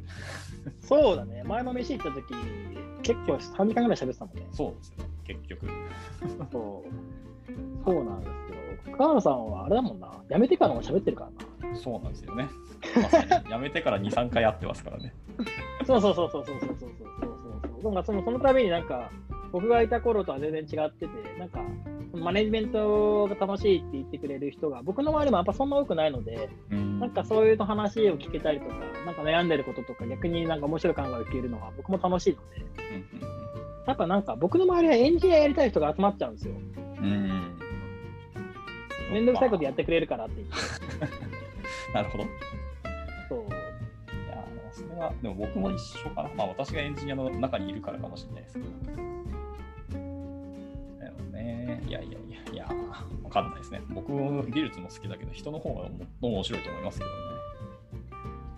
[0.81, 1.43] そうだね。
[1.45, 2.35] 前の飯行った時
[3.03, 4.47] 結構3時間ぐらい喋ってたもんね。
[4.53, 5.67] そうですね、結局。
[6.53, 7.85] そう。
[7.85, 8.59] そうなんですよ。
[8.97, 10.11] 川野さんはあれだもんな。
[10.31, 11.29] 辞めてからも喋ってるか
[11.63, 11.77] らな。
[11.77, 12.49] そうなんですよね。
[13.49, 15.15] 辞めてから2、3回会ってますからね。
[15.87, 16.91] そうそうそうそうそうそうそうそう
[17.83, 17.93] そう。
[17.93, 19.11] なんかそのそのためになんか
[19.53, 21.63] 僕がいた頃とは全然違ってて、なんか
[22.13, 28.75] マネジメントが楽しいって言ってくれる人が僕の周りもやっぱそんな多くないので、うんなんかそういう話を聞けたりとか、
[29.07, 33.29] なんか悩んでることとか逆になんか面白い考えを聞けるのは僕も楽しいので、うんうん
[33.87, 36.53] やっぱなんか僕の周りはエンジニアやりたい人が集まっちゃうんですよ。
[36.99, 37.59] うん
[39.09, 40.55] うんめんどくさいことやってくれるからって言って。
[41.95, 42.25] なるほど。
[42.25, 42.27] い
[43.29, 46.31] そうや、それは、でも僕も一緒かな。
[46.35, 48.67] まあ私がエンジニアの中にいるからかもしれないですけど。
[51.01, 51.83] だよね。
[51.87, 52.69] いやいやいや、いや、
[53.23, 53.81] わかんないですね。
[53.91, 55.91] 僕も技術も好きだけど、人の方がもっ
[56.21, 57.17] と面白いと思いますけどね。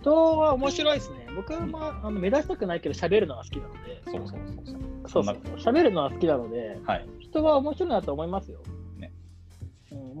[0.01, 1.27] 人は面白いですね。
[1.35, 4.91] 僕は、まあ、あの目立ちたくないけど喋るのが好きなので、そうそうそうそう。
[5.07, 7.07] そうそう喋るのは好きなので、はい。
[7.19, 8.59] 人は面白いなと思いますよ。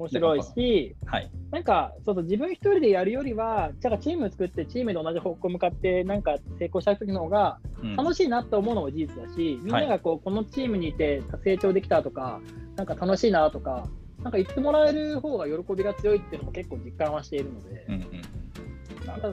[0.01, 1.31] 面白いし、はい。
[1.51, 12.41] なんかそうそう自分一人でやるよりは、じゃあチーム作って、チームで同じ方向向かって、なんか成功した時の方がうん楽しいなと思うのも事実だし、みんながこうこのチームにいて成長できたとか、
[12.75, 13.87] なんか楽しいなとか、
[14.23, 17.85] なんか言ってもらえる方が喜びが強いっていうのも結構実感はしているので。
[17.89, 18.01] うん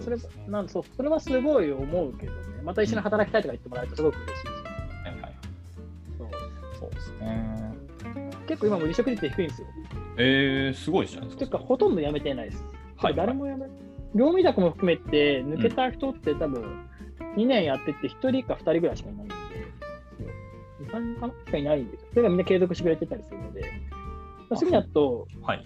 [0.03, 0.17] それ
[0.49, 5.35] なんそうそれはすごい思うけどね、また一緒に働きたいとか言ってもらえるとすごく嬉しいし、はいはい。
[6.19, 6.29] そう
[6.81, 7.75] そうですね。
[8.49, 9.69] 結構今も離職率低いんですよ。
[10.19, 11.39] えー、すごいじゃないですか。
[11.39, 12.65] ていうか、ほとんど辞めてないです。
[12.97, 16.89] はい誰も辞め、業務委託も含めて、抜けた人って多分、
[17.37, 19.35] 2年やってて、1人か2人ぐらいしかいないんで、
[20.19, 25.65] そう2、3人かなしかいないんで、それがみんな継続してくれてたりするので、そういう意味だと、はい。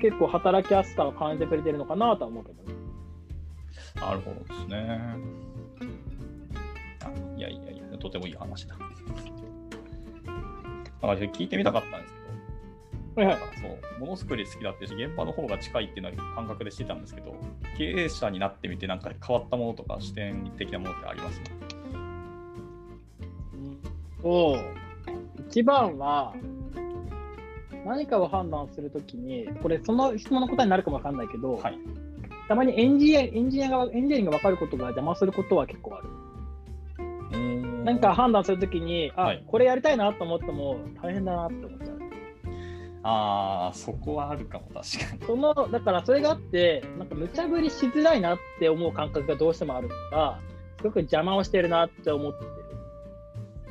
[0.00, 2.74] 結構働きやすさを感じてくれてるのかなとは思うけどね。
[3.96, 5.00] なるほどですね。
[7.04, 8.76] あいやいやいや、とてもいい話だ。
[11.02, 12.15] あ聞いてみたかったんです
[13.16, 13.36] はいはい。
[13.60, 17.34] そう、ものづくり好きだってし、現場の方が近いっていうのは感覚でしてたんですけど、
[17.78, 21.40] 経営者になってみて、なんか変わったものとか視点的なものってあります？
[24.22, 24.58] と、
[25.48, 26.34] 一番は、
[27.86, 31.78] 何かを判断するときに、これ、その質問の答えになるかもわかんないけど、はい。
[32.48, 36.08] たまにエンジニアエンジニアがエンジニアリングが分かることが邪魔することは結構ある。
[37.84, 42.05] ななんか、判断するときに、あ、はいこれやりたいなと思っても大変だなって思っちゃう。
[43.08, 45.26] ああ、そこはあるかも、確かに。
[45.26, 50.40] そのだからそれがあって、なんか無茶ぶりしづらいなって思う感覚がどうしてもあるから、
[50.78, 52.50] すごく邪魔をしてるなって思ってる。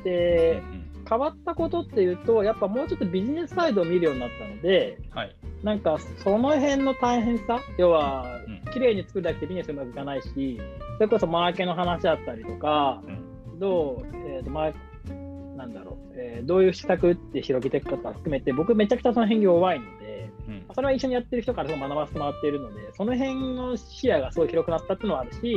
[0.04, 5.36] で、うん変わったことっていうと、やっぱもうちょっとビジネスサイドを見るようになったので、はい。
[5.62, 10.60] なんかその辺の大変さ、要はうん綺麗に作るだけでビジネスうまくいかないし、
[10.96, 14.74] それこそマーケの話だったりとか、うんどう、えーとマー
[15.56, 20.66] なんだろう、えーどういう施策って広げていくかとか含めて、僕めちゃくちゃその辺弱いので、うん。
[20.74, 25.56] それは一緒にやってる人から学ばせてもらっているので、その辺の視野がすごい広くなったっていうのはあるし、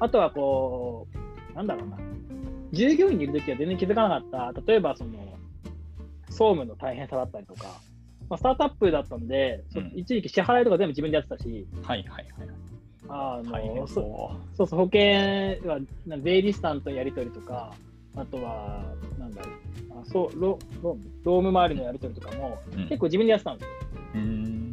[0.00, 1.06] あとはこ
[1.52, 1.96] う、なんだろうな、
[2.72, 5.10] 従業員にいるときは全然気づかなかった、例えばその、
[6.28, 7.80] 総務の大変さだったりとか、
[8.28, 9.92] まあ、スタートアップだったんで、そうん。
[9.94, 12.48] 一時期支払いとか全部自分でやってたし、はいはいはい。
[13.08, 14.56] あのそう。
[14.56, 15.00] そう、保険
[15.68, 17.72] はな税理士さんとやり取りとか、
[18.16, 18.82] あとは、
[19.18, 19.54] なんだろう、
[20.00, 22.76] あそうロローム周りのやり取りとかも、う。
[22.76, 23.72] うん結構自分でやってたんですよ。
[24.14, 24.66] うーん。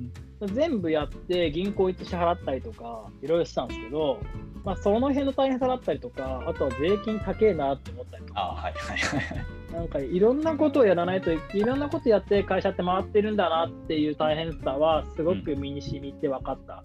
[0.48, 4.20] 全部やって銀行行って支払ったりとかいろいろしたんですけど、
[4.64, 9.46] まあ、その辺の大変さだったりとかあとは税金高えなって思ったりとかあはいはいはいはい。
[9.74, 16.76] なんかいろんなことをやらないといろんなことやって会社って回ってるんだなっていう大変さはすごく身に染みて分かった。
[16.76, 16.84] だ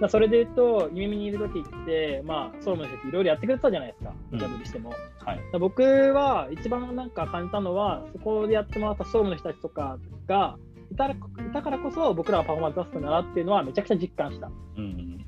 [0.00, 4.90] からそれで言うと、夢見にいる時って、まあ、総務の人っていろいろやってくれてたじゃないですか、うん無茶ぶりしても。
[4.90, 5.40] はい。
[5.58, 10.56] 僕は一番なんか感じたのは、そこでやってもらった総務の人たちとかが
[10.90, 11.16] いたらい
[11.52, 14.50] たからこそ、僕らはパフォーマンス出せたんだなっていうのはめちゃくちゃ実感した。
[14.76, 15.24] うん。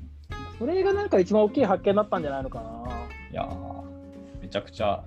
[0.59, 3.07] それがなんか一番大きい発見だったんじゃないのかな。
[3.31, 5.03] いやーめちゃくちゃ、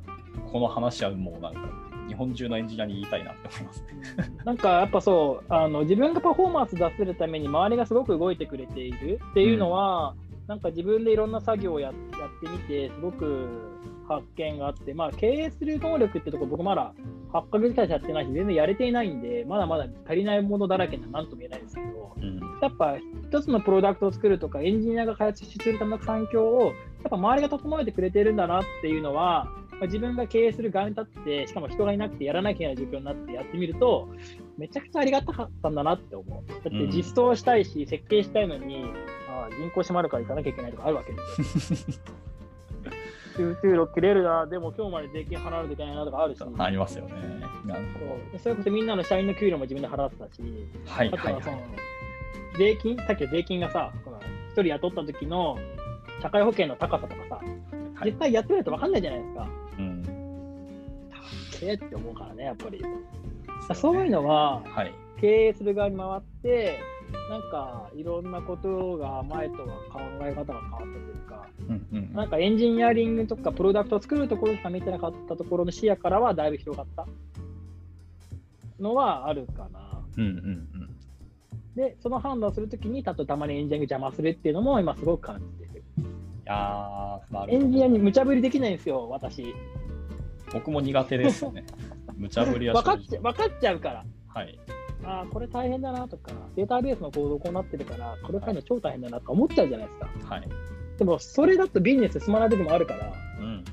[0.53, 1.61] この話はもうなんか、
[2.09, 3.89] 日本中のエンジニアに言いたいなって思いますね。
[4.45, 10.15] なんかやっぱそうあの、自分がパフォーマンス出せるために周りがすごく動いてくれているっていうのは、
[10.47, 11.95] なんか自分でいろんな作業をややっ
[12.41, 13.49] てみて、すごく
[14.09, 16.95] 発見があって、まあ、経営する能力ってとこ、僕まだ
[17.33, 22.41] 8ヶ月くらいしかやってないし、全然やれていないんで、まだまだ足りないものだらけなんとも言えないですけど、うん。
[22.63, 22.97] やっぱ
[23.29, 26.73] 一つのプロダクトを作るとか、エンジニアが開発するための環境を、やっ
[27.11, 29.49] ぱ周りが整えてくれてるんだなっていうのは、
[29.79, 34.09] まあ自分が経営する側に立って、しかも人がいなくてやらなきゃいけない状況になってやってみると、
[34.57, 36.49] めちゃくちゃありがたかったんだなって思う。
[36.49, 38.85] だって実装したいし、設計したいのに、
[39.29, 42.03] ああ銀行閉まるから行かなきゃいけないとかあるわけですよ。
[43.37, 47.13] 集 中力切れるな、でも今日まで税金払わないといけないなとかあるし、ありますよね。
[47.67, 47.83] なる
[48.33, 50.91] そうそれこそみんなの社員の給料も自分で払ってたし、ほど。
[50.91, 51.71] はいあとはそのはいはい。
[52.57, 53.93] 税金、さっき税金がさ、
[54.49, 55.59] 一人雇った時の
[56.23, 57.47] 社会保険の高さとかさ、はい
[58.05, 59.49] 実際やってみないと分かんないじゃないですか。
[61.63, 61.69] うん。
[61.69, 62.83] えって思うからね、やっぱり。
[63.75, 64.95] そういうのは、はい。
[65.21, 66.79] 経営する側に回って、
[67.31, 77.07] なんかいろんなことが前とは考え方が変わったというか、うんうんなんかエンジニアリングとかプロダクトを作るところしか見てなかったところの視野からはだいぶ広がった
[78.81, 80.03] のはあるかな。
[80.17, 80.97] うんうんうん。
[81.77, 85.85] で、その判断をするときに、たとたまにエンジニアが邪魔するっていうのも今すごく感じてる。
[85.99, 86.03] い
[86.47, 87.69] やー、なるエほど。
[87.69, 89.55] ンジニアに無茶ぶりできないんですよ、私。
[90.53, 91.65] 僕も苦手ですね。
[92.17, 93.19] 無茶ぶりは分かっち。
[93.19, 94.05] 分かっちゃうから。
[94.29, 94.59] はい。
[95.05, 100.35] ああ、これ大変だなとか、データベースの構造こうなってるから、これ変えるの超大変だなとか思っちゃうじゃないですか。
[100.35, 100.49] はい。
[100.99, 103.65] でも、それだとビジネス進まない時もあるから、うん。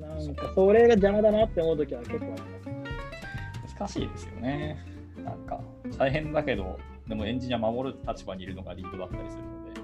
[0.00, 2.36] なんかそれが邪魔だなって思う時は結構ありま
[3.66, 3.74] す。
[3.78, 4.84] 難しいですよね。
[5.24, 5.60] なんか、
[5.98, 9.80] 大変だけど、でもエンジニア守る立場にいるのがリードだったりするので、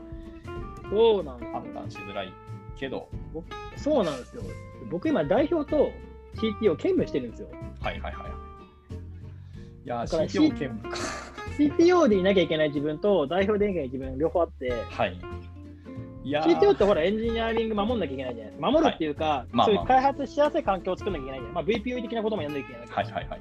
[0.91, 2.33] そうなん判断しづらい
[2.77, 3.09] けど、
[3.77, 4.43] そうなんですよ。
[4.91, 5.91] 僕今代表と
[6.35, 7.49] CTO 兼務してるんですよ。
[7.81, 8.33] はいはいはい。
[9.85, 10.99] いや CTO 兼務か。
[11.59, 15.19] CTO でいなきゃいけない自分と代表でいなきゃいけない自分両方あって、はい。
[16.25, 18.71] いやー CTO ってほらエンジニアリング守んなきゃいけないじゃないですか。
[18.71, 21.53] 守るっていうか、まあまあそういう開発しやすい環境を作らなきゃいけないじゃない。
[21.55, 23.41] まあ、VPO 的なこともやんなきゃいけないはいはいはい。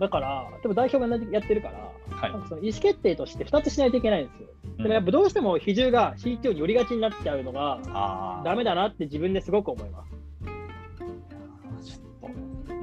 [0.00, 4.48] だから、でも代表がやってるから、はいなんかその意思決定として2つしないといけないんですよ。
[4.78, 10.23] でもやっぱどうしても比重が CTO に寄りがちになっちゃうのがあーダメだなって自分ですごく思います。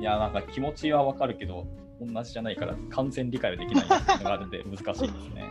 [0.02, 1.68] いや、なんか気持ちはわかるけど、
[2.02, 3.86] 同じじゃないから完全理解はできない
[4.18, 5.46] のがあるんで 難しいですね。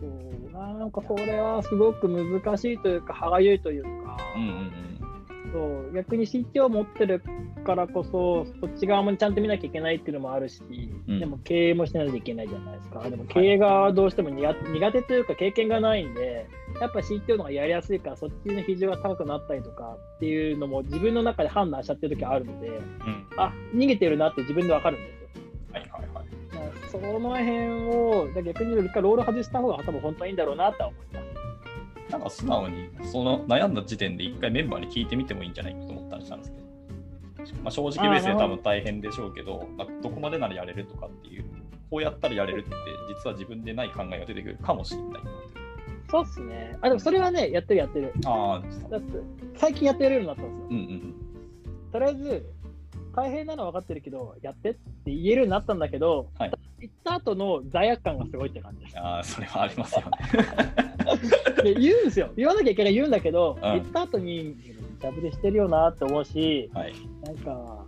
[0.00, 4.95] そうなんかこれはすごく難しいというか、歯がゆいというか、うんうんうん。
[5.56, 7.22] そう逆に CTO を持ってる
[7.64, 10.60] からこそ、そっち側もちゃんと見なきゃいけないっていうのもあるし、
[11.08, 13.08] うんでも経営もしないといけないじゃないですか。
[13.08, 16.46] でも経営がどうしても苦手苦手というか経験がないんで、
[16.78, 23.26] やっぱ CTO の方がやりやすいから、そっちの比重が高くなったりとかっていうのも自分の中で判断しちゃってる時あるので、うん。
[23.38, 25.42] あ逃げてるなって自分でわかるんですよ。
[25.72, 26.26] はいはいはい。
[26.90, 27.50] その辺
[27.88, 31.35] を、逆に言うとロール外した方が多分本当はいいんだろうなとは思います。
[32.10, 41.44] なんか素直に、その悩んだ時点で一回メンバーに聞いてみてもいいんじゃないかと思ったりしたんですけど、まあ、正直ベースで多分大変でしょうけど、まあどこまでならやれるとかっていう、
[41.90, 42.70] こうやったらやれるって、
[43.08, 45.22] 実は自分でない考えが出てくるかもしれない。
[46.08, 46.76] そうっすね。
[46.80, 48.12] あ、でもそれはね、やってるやってる。
[48.24, 49.18] ああ、だって、
[49.56, 50.66] 最近やってやれるようになったんですよ。
[50.70, 51.26] うんうん
[51.92, 52.46] とりあえず、
[53.16, 59.02] 大変なのは分かってるけど、やってって言えるようになったんだけど、はい行った後の罪悪感がすごいって感じですうん。。
[59.02, 61.64] ああ、それはありますよね。
[61.64, 62.30] で言うんですよ。
[62.36, 64.54] 言わなきゃいけない言うんだけど、うん行った後に、
[65.00, 66.92] ジャブでしてるよなって思うし、はい。
[67.24, 67.86] なんか、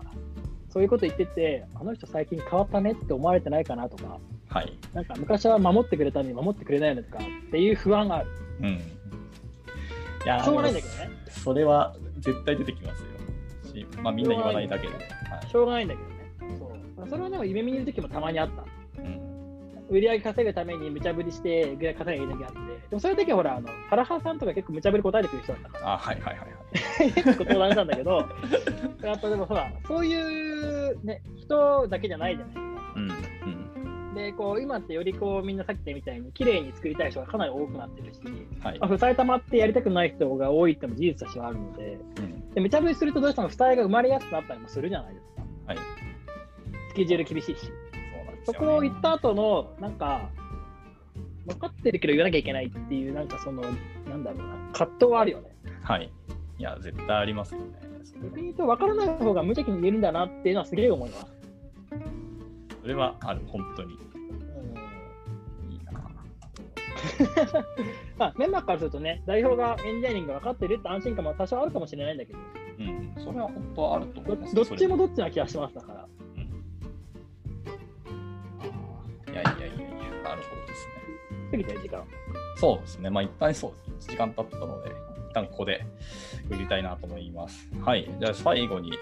[0.70, 4.18] そういうこと言ってて、あの人最近変わったねって思われてないかなとか、
[4.48, 4.72] はい。
[4.94, 8.30] なんか昔は守ってくれたのに守ってくれないのとかっていう不安がある。
[8.60, 8.68] うん。
[8.68, 8.80] い
[10.24, 11.10] やしょうがないんだけどね。
[11.28, 13.06] それは絶対出てきますよ。
[13.74, 15.17] しまあ、みんな言わないだけで。
[15.30, 16.58] はいしょうがないんだけどね。
[16.58, 16.66] そ
[17.04, 17.08] う。
[17.08, 18.64] それはでも夢見るときもたまにあった。
[19.02, 19.28] うん
[19.90, 22.58] 売り上げ稼ぐために無茶ぶりして、ぐらい稼ぎなきゃあって。
[22.90, 27.12] でもそういう時はほら、あの、パラハさんとか結構無茶ぶり答えてくる人だったから、あ、はいはいはいはい。
[27.12, 28.28] 結構相談したんだけど、
[29.02, 32.92] やっぱでもほら、そういう、ね、人だけじゃないじゃないですか。
[32.96, 33.08] うん。
[34.18, 34.24] うん。
[34.24, 38.20] で、こう、今ってよりこう、みんなさっき言ったみたいに、綺麗に作りたい人がかなり多くなってるし、
[38.62, 38.88] はいまあ、。
[38.88, 42.50] 負債溜まってやりたくない人が多いっても事実としてはあるので、うん。
[42.50, 45.42] で無茶ぶりするとどうしても負債が生まれやすくなったりもするじゃないですか。
[45.66, 45.78] はい。
[46.90, 47.70] スケジュール厳しいし。
[48.44, 50.30] そねこを言った後の、なんか、
[51.46, 53.62] 分かってるけど言わなきゃいけないっていう、なんかその、
[54.08, 55.50] なんだろうな、葛藤はあるよね。
[55.82, 56.10] はい。
[56.58, 57.66] いや、絶対ありますよね。
[58.22, 61.26] 逆に言うと、分からない方が無邪気に言えるんだなっていうのはすげえ思います。
[62.82, 63.98] それはある、本当に。
[68.18, 72.38] まあ、メンバーからするとね、代表がエンジニアリングが分かってるって安心感も多少あるかもしれないんだけど、
[72.78, 73.12] うん。
[73.24, 74.54] それは本当あると思どいます。
[74.54, 76.08] どっちもどどっちな気がしますだから。
[79.32, 80.92] いやいやいやいや、なるほどですね。
[81.50, 82.04] 過ぎたよ、時間。
[82.56, 83.10] そうですね。
[83.10, 84.08] まあ、一旦そうです。
[84.08, 84.90] 1時間経ったので、
[85.30, 85.84] 一旦ここで
[86.50, 87.68] 売りたいなと思います。
[87.84, 88.08] はい。
[88.18, 88.92] じゃあ、最後に、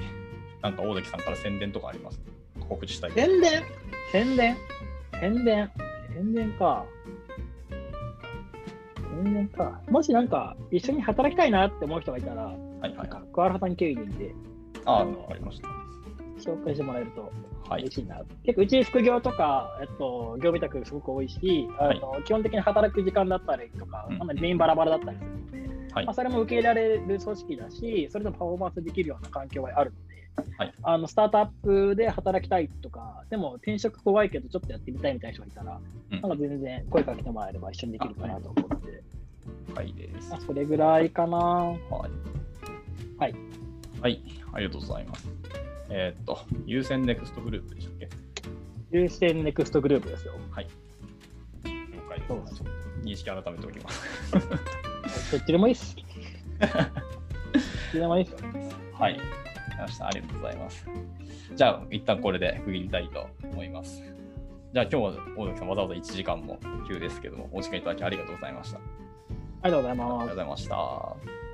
[0.62, 2.20] なんか大関さんから宣伝とかあります？
[2.68, 3.12] 告知したい。
[3.12, 3.62] 宣伝
[4.10, 4.56] 宣伝？
[5.20, 5.70] 宣伝？
[6.14, 6.84] 宣伝か。
[9.22, 9.80] 宣伝か。
[9.88, 13.08] もしなんか、一緒に働きたいなって思う人がいたら、はいはい。
[13.32, 14.34] 桑原さん経由で
[14.84, 15.68] ああ、わかりました。
[16.38, 17.32] 紹介してもらえると
[17.68, 18.02] はい嬉。
[18.02, 18.20] しいな。
[18.44, 30.16] 結構、うち副業とか、えっと、業務委託すごく多いし、あの基本的に働く時間だったりとか、うんあんまり全員バラバラだったりするので、はいまあ、それも受け入れられる組織だし、それでもパフォーマンスできるような環境があるので、
[30.58, 35.80] はいあのスタートアップで働きたいとか、でも転職怖いけどちょっとやってみたいみたいな人がいたら、
[36.12, 38.96] うんなんか全然声かけてもらえれば一緒にできるかなと思って、は
[39.82, 40.34] いです。
[40.34, 41.36] あそれぐらいかな。
[41.36, 41.78] はい。
[43.18, 43.34] はい。
[44.01, 44.22] はい。
[44.53, 45.28] ありがとうございます。
[45.88, 48.09] えーっと、優先ネクストグループでしたっけ？
[48.90, 50.34] 優先ネクストグループですよ。
[50.51, 50.68] はい。
[51.64, 51.70] 了
[52.09, 52.62] 解です。
[53.03, 54.03] 認識改めておきます。
[55.32, 55.97] どっちでもいいっす。
[55.97, 56.05] どっ
[57.92, 58.34] ちでもいいっす。
[58.92, 59.20] はい。
[59.86, 60.07] ました。
[60.09, 60.86] ありがとうございます。
[61.55, 64.03] じゃあ、一旦これで区切りたいと思います。
[64.72, 68.80] じゃあ、今日は大崎さん、わざわざ1時間も急ですけども、お時間いただきありがとうございました。
[69.62, 70.34] ありがとうございますありがとうご。
[70.36, 71.45] ざいました。